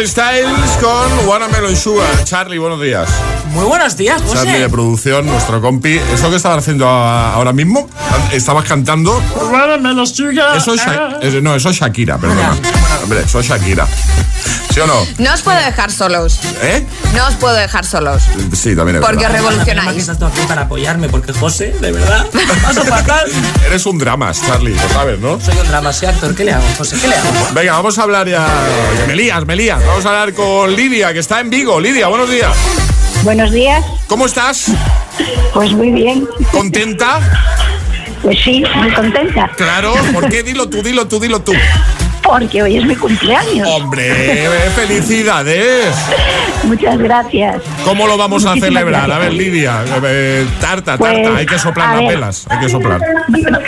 Styles 0.09 0.71
con 0.81 1.29
Watermelon 1.29 1.77
Sugar. 1.77 2.25
Charlie, 2.25 2.57
buenos 2.59 2.81
días. 2.81 3.09
Muy 3.53 3.65
buenos 3.65 3.95
días, 3.95 4.23
José. 4.23 4.37
Charlie 4.37 4.59
de 4.61 4.69
producción, 4.71 5.27
nuestro 5.27 5.61
compi. 5.61 6.01
¿Eso 6.15 6.31
que 6.31 6.37
estabas 6.37 6.59
haciendo 6.59 6.89
a- 6.89 7.35
ahora 7.35 7.53
mismo? 7.53 7.87
¿Estabas 8.33 8.65
cantando? 8.65 9.23
Watermelon 9.53 10.07
sugar. 10.07 10.57
Eso 10.57 10.73
es, 10.75 10.81
Sha- 10.81 11.19
es- 11.21 11.43
no, 11.43 11.55
eso 11.55 11.69
es 11.69 11.77
Shakira, 11.77 12.17
perdona. 12.17 12.57
Hombre, 13.03 13.21
eso 13.21 13.39
es 13.41 13.47
Shakira. 13.49 13.87
¿Sí 14.79 14.83
o 14.83 14.87
no? 14.87 15.05
No 15.19 15.35
os 15.35 15.43
puedo 15.43 15.59
dejar 15.59 15.91
solos. 15.91 16.39
¿Eh? 16.63 16.87
No 17.13 17.27
os 17.27 17.35
puedo 17.35 17.53
dejar 17.57 17.85
solos. 17.85 18.23
Sí, 18.53 18.77
también 18.77 18.99
es 18.99 19.03
Porque 19.03 19.27
os 19.27 19.33
verdad. 19.33 19.49
revolucionáis. 19.49 19.91
que 19.95 19.99
estás 19.99 20.21
tú 20.21 20.27
aquí 20.27 20.39
para 20.47 20.63
apoyarme, 20.63 21.09
porque 21.09 21.33
José, 21.33 21.75
de 21.81 21.91
verdad, 21.91 22.25
paso 22.63 22.85
fatal. 22.85 23.27
Eres 23.67 23.85
un 23.87 23.99
dramas, 23.99 24.41
Charlie, 24.47 24.77
lo 24.77 24.89
sabes, 24.91 25.19
¿no? 25.19 25.41
Soy 25.41 25.57
un 25.59 25.67
drama, 25.67 25.93
soy 25.93 26.07
actor. 26.07 26.33
¿Qué 26.33 26.45
le 26.45 26.53
hago, 26.53 26.65
José? 26.77 26.97
¿Qué 27.01 27.09
le 27.09 27.17
hago? 27.17 27.29
Venga, 27.55 27.73
vamos 27.73 27.99
a 27.99 28.03
hablar 28.05 28.29
ya. 28.29 28.47
Me 29.09 29.17
lías, 29.17 29.45
me 29.47 29.57
lías. 29.57 29.85
Vamos 29.85 30.07
a 30.07 30.11
hablar 30.11 30.33
con 30.35 30.73
Lidia, 30.77 31.13
que 31.13 31.19
está 31.19 31.41
en 31.41 31.51
Vigo. 31.51 31.81
Lidia, 31.81 32.07
buenos 32.07 32.31
días. 32.31 32.55
Buenos 33.25 33.51
días. 33.51 33.85
¿Cómo 34.07 34.27
estás? 34.27 34.67
Pues 35.55 35.73
muy 35.73 35.91
bien. 35.91 36.25
¿Contenta? 36.53 37.19
Pues 38.23 38.39
sí, 38.45 38.63
muy 38.77 38.93
contenta. 38.95 39.51
Claro, 39.57 39.93
¿por 40.15 40.29
qué? 40.29 40.45
Dilo 40.45 40.69
tú, 40.69 40.85
dilo 40.85 41.09
tú, 41.09 41.19
dilo 41.19 41.41
tú. 41.41 41.53
Porque 42.29 42.63
hoy 42.63 42.77
es 42.77 42.85
mi 42.85 42.95
cumpleaños. 42.95 43.67
Hombre, 43.71 44.47
felicidades. 44.77 45.95
Muchas 46.65 46.99
gracias. 46.99 47.63
¿Cómo 47.85 48.07
lo 48.07 48.19
vamos 48.19 48.45
a 48.45 48.55
celebrar? 48.57 49.11
A 49.11 49.19
ver, 49.19 49.33
Lidia. 49.33 49.83
eh, 50.05 50.47
tarta, 50.61 50.99
Pues, 50.99 51.23
tarta. 51.23 51.39
Hay 51.39 51.47
que 51.47 51.59
soplar 51.59 51.89
las 51.89 51.99
ver. 52.01 52.09
velas. 52.09 52.47
Hay 52.51 52.59
que 52.59 52.69
soplar. 52.69 53.01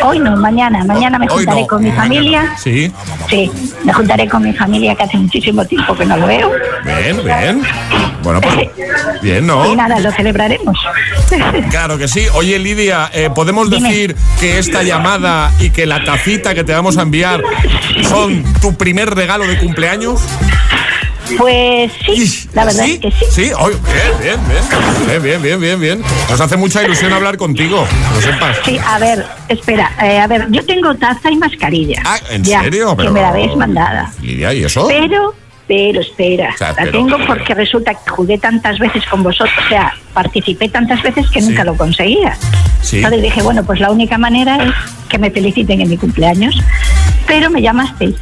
Hoy 0.02 0.18
no, 0.18 0.36
mañana. 0.36 0.84
Mañana 0.84 1.18
me 1.18 1.26
Hoy 1.30 1.38
juntaré 1.38 1.60
no, 1.62 1.66
con 1.68 1.82
mi 1.84 1.90
familia. 1.92 2.54
Sí. 2.62 2.92
Sí, 3.30 3.50
me 3.84 3.92
juntaré 3.94 4.28
con 4.28 4.42
mi 4.42 4.52
familia 4.52 4.94
que 4.94 5.04
hace 5.04 5.16
muchísimo 5.16 5.64
tiempo 5.64 5.96
que 5.96 6.04
no 6.04 6.16
lo 6.18 6.26
veo. 6.26 6.50
Bien, 6.84 7.24
bien. 7.24 7.62
Bueno, 8.22 8.40
pues 8.42 8.54
bien, 9.22 9.44
Y 9.44 9.46
¿no? 9.46 9.74
nada, 9.74 9.98
lo 10.00 10.12
celebraremos. 10.12 10.76
Claro 11.70 11.96
que 11.96 12.08
sí. 12.08 12.26
Oye, 12.34 12.58
Lidia, 12.58 13.08
eh, 13.14 13.30
¿podemos 13.32 13.70
decir 13.70 14.16
que 14.40 14.58
esta 14.58 14.82
llamada 14.82 15.52
y 15.60 15.70
que 15.70 15.86
la 15.86 16.02
tacita 16.04 16.54
que 16.54 16.64
te 16.64 16.72
vamos 16.72 16.98
a 16.98 17.02
enviar 17.02 17.40
son 18.02 18.42
tu 18.60 18.74
primer 18.76 19.10
regalo 19.14 19.46
de 19.46 19.58
cumpleaños? 19.58 20.20
Pues 21.38 21.92
sí, 22.04 22.48
la 22.54 22.64
verdad 22.64 22.84
¿Sí? 22.84 22.92
es 22.94 23.00
que 23.00 23.10
sí. 23.12 23.24
Sí, 23.30 23.42
bien, 23.42 24.20
bien, 24.20 25.22
bien. 25.22 25.42
Bien, 25.42 25.60
bien, 25.60 25.80
bien. 25.80 26.02
Nos 26.28 26.40
hace 26.40 26.56
mucha 26.56 26.82
ilusión 26.82 27.12
hablar 27.12 27.36
contigo, 27.36 27.86
que 27.86 28.14
lo 28.16 28.20
sepas. 28.20 28.56
Sí, 28.64 28.78
a 28.84 28.98
ver, 28.98 29.24
espera, 29.48 29.92
eh, 30.02 30.18
a 30.18 30.26
ver, 30.26 30.48
yo 30.50 30.64
tengo 30.66 30.92
taza 30.96 31.30
y 31.30 31.36
mascarilla. 31.36 32.02
Ah, 32.04 32.18
¿en 32.30 32.42
Ya, 32.42 32.62
serio? 32.64 32.90
Que 32.90 32.96
Pero- 32.96 33.12
me 33.12 33.20
la 33.20 33.28
habéis 33.28 33.54
mandada. 33.54 34.10
Lidia, 34.20 34.52
¿y 34.54 34.64
eso? 34.64 34.88
Pero, 34.88 35.32
pero, 35.68 36.00
espera, 36.00 36.56
sea, 36.58 36.70
la 36.70 36.74
pero- 36.82 36.90
tengo 36.92 37.16
porque 37.26 37.54
resulta 37.54 37.94
que 37.94 38.10
jugué 38.10 38.36
tantas 38.38 38.80
veces 38.80 39.04
con 39.06 39.22
vosotros, 39.22 39.54
o 39.64 39.68
sea, 39.68 39.94
participé 40.12 40.68
tantas 40.68 41.00
veces 41.00 41.30
que 41.30 41.40
nunca 41.42 41.62
lo 41.62 41.76
conseguía. 41.76 42.36
Sí. 42.82 42.96
Entonces 42.96 43.22
dije, 43.22 43.40
bueno, 43.42 43.62
pues 43.62 43.78
la 43.78 43.92
única 43.92 44.18
manera 44.18 44.56
es 44.64 44.72
que 45.08 45.16
me 45.18 45.30
feliciten 45.30 45.80
en 45.80 45.88
mi 45.90 45.96
cumpleaños. 45.96 46.56
Pero 47.28 47.50
me 47.50 47.62
llamasteis 47.62 48.16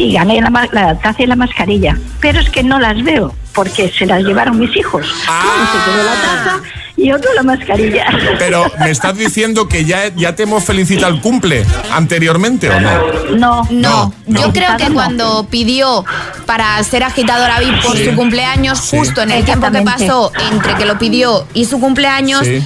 y 0.00 0.14
gané 0.14 0.40
la, 0.40 0.98
taza 0.98 1.22
y 1.22 1.26
la 1.26 1.36
mascarilla. 1.36 1.98
Pero 2.20 2.40
es 2.40 2.48
que 2.48 2.62
no 2.62 2.80
las 2.80 3.02
veo 3.04 3.34
porque 3.52 3.90
se 3.96 4.06
las 4.06 4.22
llevaron 4.22 4.58
mis 4.58 4.74
hijos. 4.76 5.06
Uno 5.28 5.66
se 5.72 5.90
quedó 5.90 6.04
la 6.04 6.12
taza 6.22 6.60
y 6.96 7.12
otro 7.12 7.30
la 7.34 7.42
mascarilla. 7.42 8.06
Pero 8.38 8.64
me 8.80 8.90
estás 8.90 9.16
diciendo 9.18 9.68
que 9.68 9.84
ya, 9.84 10.08
ya 10.14 10.34
te 10.34 10.44
hemos 10.44 10.64
felicitado 10.64 11.12
el 11.12 11.20
cumple 11.20 11.66
anteriormente 11.92 12.70
o 12.70 12.80
no? 12.80 12.90
No, 13.36 13.68
No, 13.70 14.14
yo 14.26 14.46
no. 14.46 14.52
creo 14.54 14.76
que 14.78 14.90
cuando 14.90 15.46
pidió 15.50 16.04
para 16.46 16.82
ser 16.82 17.02
agitadora 17.04 17.60
VIP 17.60 17.82
por 17.82 17.96
Sí. 17.96 18.06
su 18.06 18.14
cumpleaños, 18.16 18.78
Sí. 18.78 18.96
justo 18.96 19.20
en 19.20 19.32
el 19.32 19.44
tiempo 19.44 19.70
que 19.70 19.82
pasó 19.82 20.32
entre 20.50 20.74
que 20.76 20.86
lo 20.86 20.98
pidió 20.98 21.46
y 21.52 21.66
su 21.66 21.78
cumpleaños, 21.78 22.46
Sí. 22.46 22.62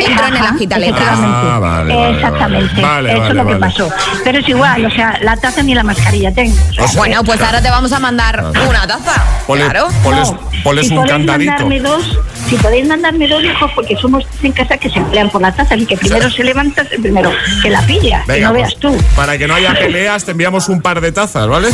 Entró 0.00 0.26
en 0.26 0.36
el 0.36 0.42
agitaletas. 0.46 1.02
Ah, 1.02 1.58
vale, 1.60 1.94
vale, 1.94 2.14
Exactamente. 2.16 2.80
vale. 2.82 2.94
Vale, 2.94 3.10
Eso 3.12 3.20
vale, 3.20 3.30
es 3.30 3.36
lo 3.36 3.46
que 3.46 3.56
pasó. 3.56 3.90
Pero 4.24 4.38
es 4.38 4.48
igual, 4.48 4.84
o 4.86 4.90
sea, 4.90 5.18
la 5.22 5.36
taza 5.36 5.62
ni 5.62 5.74
la 5.74 5.82
mascarilla 5.82 6.32
tengo. 6.32 6.56
O 6.70 6.88
sea, 6.88 6.98
Bueno, 6.98 7.22
pues 7.24 7.40
ahora 7.40 7.60
te 7.62 7.70
vamos 7.70 7.92
a 7.92 7.98
mandar 8.00 8.44
una 8.68 8.86
taza. 8.86 9.24
Ponle, 9.46 9.64
Claro. 9.64 9.88
ponles, 10.02 10.32
ponles 10.62 10.86
si 10.88 10.92
un 10.92 10.98
podéis 11.00 11.12
candadito. 11.12 11.50
mandarme 11.52 11.80
dos, 11.80 12.18
si 12.48 12.56
podéis 12.56 12.86
mandarme 12.88 13.28
dos, 13.28 13.44
hijo, 13.44 13.70
porque 13.74 13.96
somos 13.96 14.24
en 14.42 14.52
casa 14.52 14.76
que 14.78 14.88
se 14.90 14.98
emplean 14.98 15.28
por 15.30 15.42
la 15.42 15.52
taza, 15.52 15.74
el 15.74 15.86
que 15.86 15.96
primero 15.96 16.30
se 16.30 16.44
levanta 16.44 16.82
es 16.82 16.92
el 16.92 17.00
primero 17.02 17.32
que 17.62 17.70
la 17.70 17.80
pilla, 17.82 18.22
que 18.26 18.32
Venga, 18.32 18.48
no 18.48 18.54
pues, 18.54 18.62
veas 18.68 18.80
tú. 18.80 18.96
Para 19.16 19.36
que 19.38 19.46
no 19.46 19.54
haya 19.54 19.74
peleas, 19.74 20.24
te 20.24 20.30
enviamos 20.32 20.68
un 20.68 20.80
par 20.80 21.00
de 21.00 21.12
tazas, 21.12 21.46
¿vale? 21.46 21.68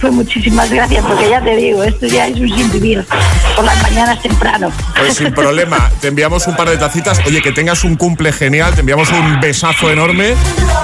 Pues 0.00 0.12
muchísimas 0.12 0.70
gracias, 0.70 1.04
porque 1.04 1.28
ya 1.28 1.40
te 1.40 1.56
digo, 1.56 1.82
esto 1.82 2.06
ya 2.06 2.26
es 2.28 2.38
un 2.38 2.48
sin 2.54 2.70
vivir 2.70 3.04
por 3.56 3.64
las 3.64 3.80
mañanas 3.82 4.20
temprano. 4.22 4.70
Pues 4.96 5.14
sin 5.16 5.32
problema, 5.32 5.90
te 6.00 6.08
enviamos 6.08 6.46
un 6.46 6.54
par 6.56 6.68
de 6.70 6.76
tacitas. 6.78 7.20
Oye, 7.28 7.42
que 7.42 7.52
tengas 7.52 7.84
un 7.84 7.94
cumple 7.96 8.32
genial, 8.32 8.72
te 8.72 8.80
enviamos 8.80 9.10
un 9.10 9.38
besazo 9.38 9.90
enorme. 9.90 10.32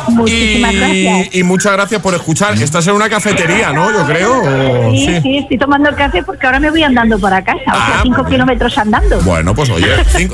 Muchísimas 0.09 0.75
y, 0.75 0.77
gracias. 0.77 1.35
y 1.37 1.43
muchas 1.43 1.73
gracias 1.73 2.03
por 2.03 2.13
escuchar. 2.13 2.53
Estás 2.61 2.87
en 2.87 2.93
una 2.93 3.09
cafetería, 3.09 3.73
¿no? 3.73 3.91
Yo 3.91 4.05
creo. 4.05 4.91
Sí, 4.93 5.07
sí. 5.07 5.21
sí, 5.23 5.39
estoy 5.39 5.57
tomando 5.57 5.89
el 5.89 5.97
café 5.97 6.23
porque 6.23 6.45
ahora 6.45 6.61
me 6.61 6.69
voy 6.69 6.83
andando 6.83 7.19
para 7.19 7.43
casa, 7.43 7.61
o 7.63 7.65
sea, 7.65 7.95
Ah, 7.95 8.01
cinco 8.03 8.27
kilómetros 8.27 8.77
andando. 8.77 9.23
Bueno, 9.23 9.55
pues 9.55 9.71
oye, 9.71 9.87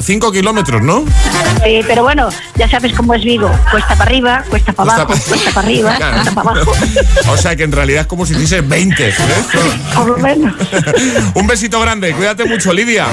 cinco, 0.02 0.32
kilómetros, 0.32 0.82
¿no? 0.82 1.04
Sí, 1.64 1.80
pero 1.86 2.02
bueno, 2.02 2.28
ya 2.56 2.68
sabes 2.68 2.92
cómo 2.92 3.14
es 3.14 3.22
Vigo. 3.22 3.48
Cuesta 3.70 3.94
para 3.94 4.02
arriba, 4.11 4.42
cuesta 4.50 4.72
para 4.72 4.94
abajo, 4.94 5.14
cuesta 5.28 5.50
para 5.52 5.66
arriba, 5.68 5.94
Claro. 5.94 6.14
cuesta 6.14 6.34
para 6.42 6.50
abajo. 6.50 6.72
O 7.28 7.36
sea 7.36 7.54
que 7.54 7.62
en 7.62 7.70
realidad 7.70 8.00
es 8.00 8.06
como 8.08 8.26
si 8.26 8.32
hiciese 8.34 8.62
20. 8.62 9.08
¿eh? 9.11 9.14
Por 9.94 10.06
lo 10.08 10.16
menos. 10.18 10.54
Un 11.34 11.46
besito 11.46 11.78
grande, 11.80 12.12
cuídate 12.14 12.46
mucho, 12.46 12.72
Lidia. 12.72 13.06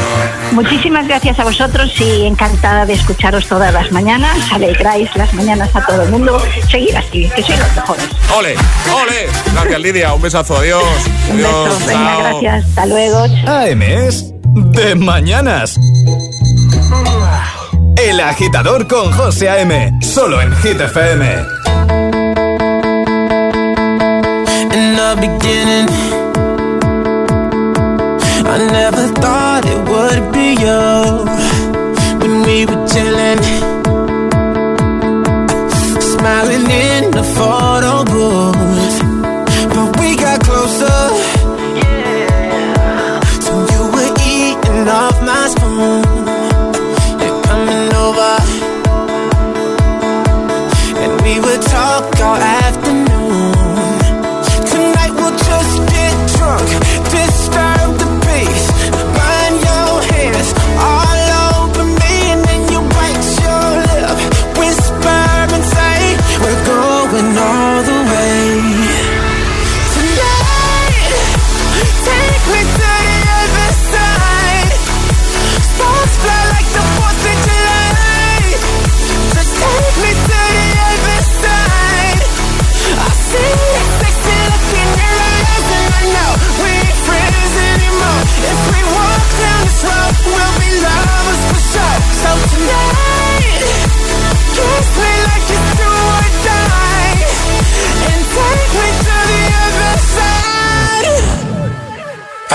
Muchísimas 0.52 1.08
gracias 1.08 1.38
a 1.40 1.44
vosotros 1.44 1.94
y 2.02 2.26
encantada 2.26 2.87
de 2.88 2.94
escucharos 2.94 3.46
todas 3.48 3.74
las 3.74 3.92
mañanas. 3.92 4.38
Alegráis 4.52 5.14
las 5.16 5.34
mañanas 5.34 5.70
a 5.76 5.86
todo 5.86 6.02
el 6.04 6.10
mundo. 6.10 6.42
Seguir 6.72 6.96
así, 6.98 7.30
que 7.36 7.44
sois 7.44 7.60
los 7.60 7.76
mejores. 7.76 8.06
Ole, 8.38 8.56
ole. 8.94 9.28
Gracias, 9.54 9.80
Lidia. 9.82 10.14
Un 10.14 10.22
besazo, 10.22 10.58
adiós. 10.58 10.84
Un 11.30 11.36
Adiós. 11.38 11.66
beso. 11.70 11.88
Venga, 11.88 12.06
chao. 12.06 12.20
gracias. 12.20 12.66
Hasta 12.66 12.86
luego. 12.86 13.18
AM 13.46 13.82
es 13.84 14.34
de 14.56 14.96
mañanas. 14.96 15.78
El 17.98 18.20
agitador 18.20 18.88
con 18.88 19.12
José 19.12 19.50
A.M. 19.50 19.92
Solo 20.02 20.42
en 20.42 20.56
Hit 20.58 20.80
FM. 20.80 21.26
In 24.74 24.96
the 24.96 25.16
beginning, 25.20 25.88
I 28.46 28.58
never 28.72 29.08
thought 29.20 29.66
it 29.66 29.80
would 29.90 30.32
be 30.32 30.56
you 30.56 31.26
we 32.48 32.66
were 32.66 32.88
chilling, 32.88 33.42
smiling 36.00 36.68
in 36.88 37.12
the 37.12 37.26
photo 37.38 37.94
booth. 38.12 38.98
But 39.74 39.90
we 40.00 40.16
got 40.16 40.40
closer, 40.48 41.00
so 43.46 43.54
you 43.74 43.82
were 43.96 44.12
eating 44.36 44.88
off 44.88 45.18
my 45.32 45.44
spoon. 45.54 46.04
You're 47.22 47.42
coming 47.50 47.90
over, 48.06 48.34
and 51.02 51.12
we 51.26 51.34
would 51.42 51.62
talk 51.64 52.04
all 52.22 52.38
afternoon. 52.38 52.67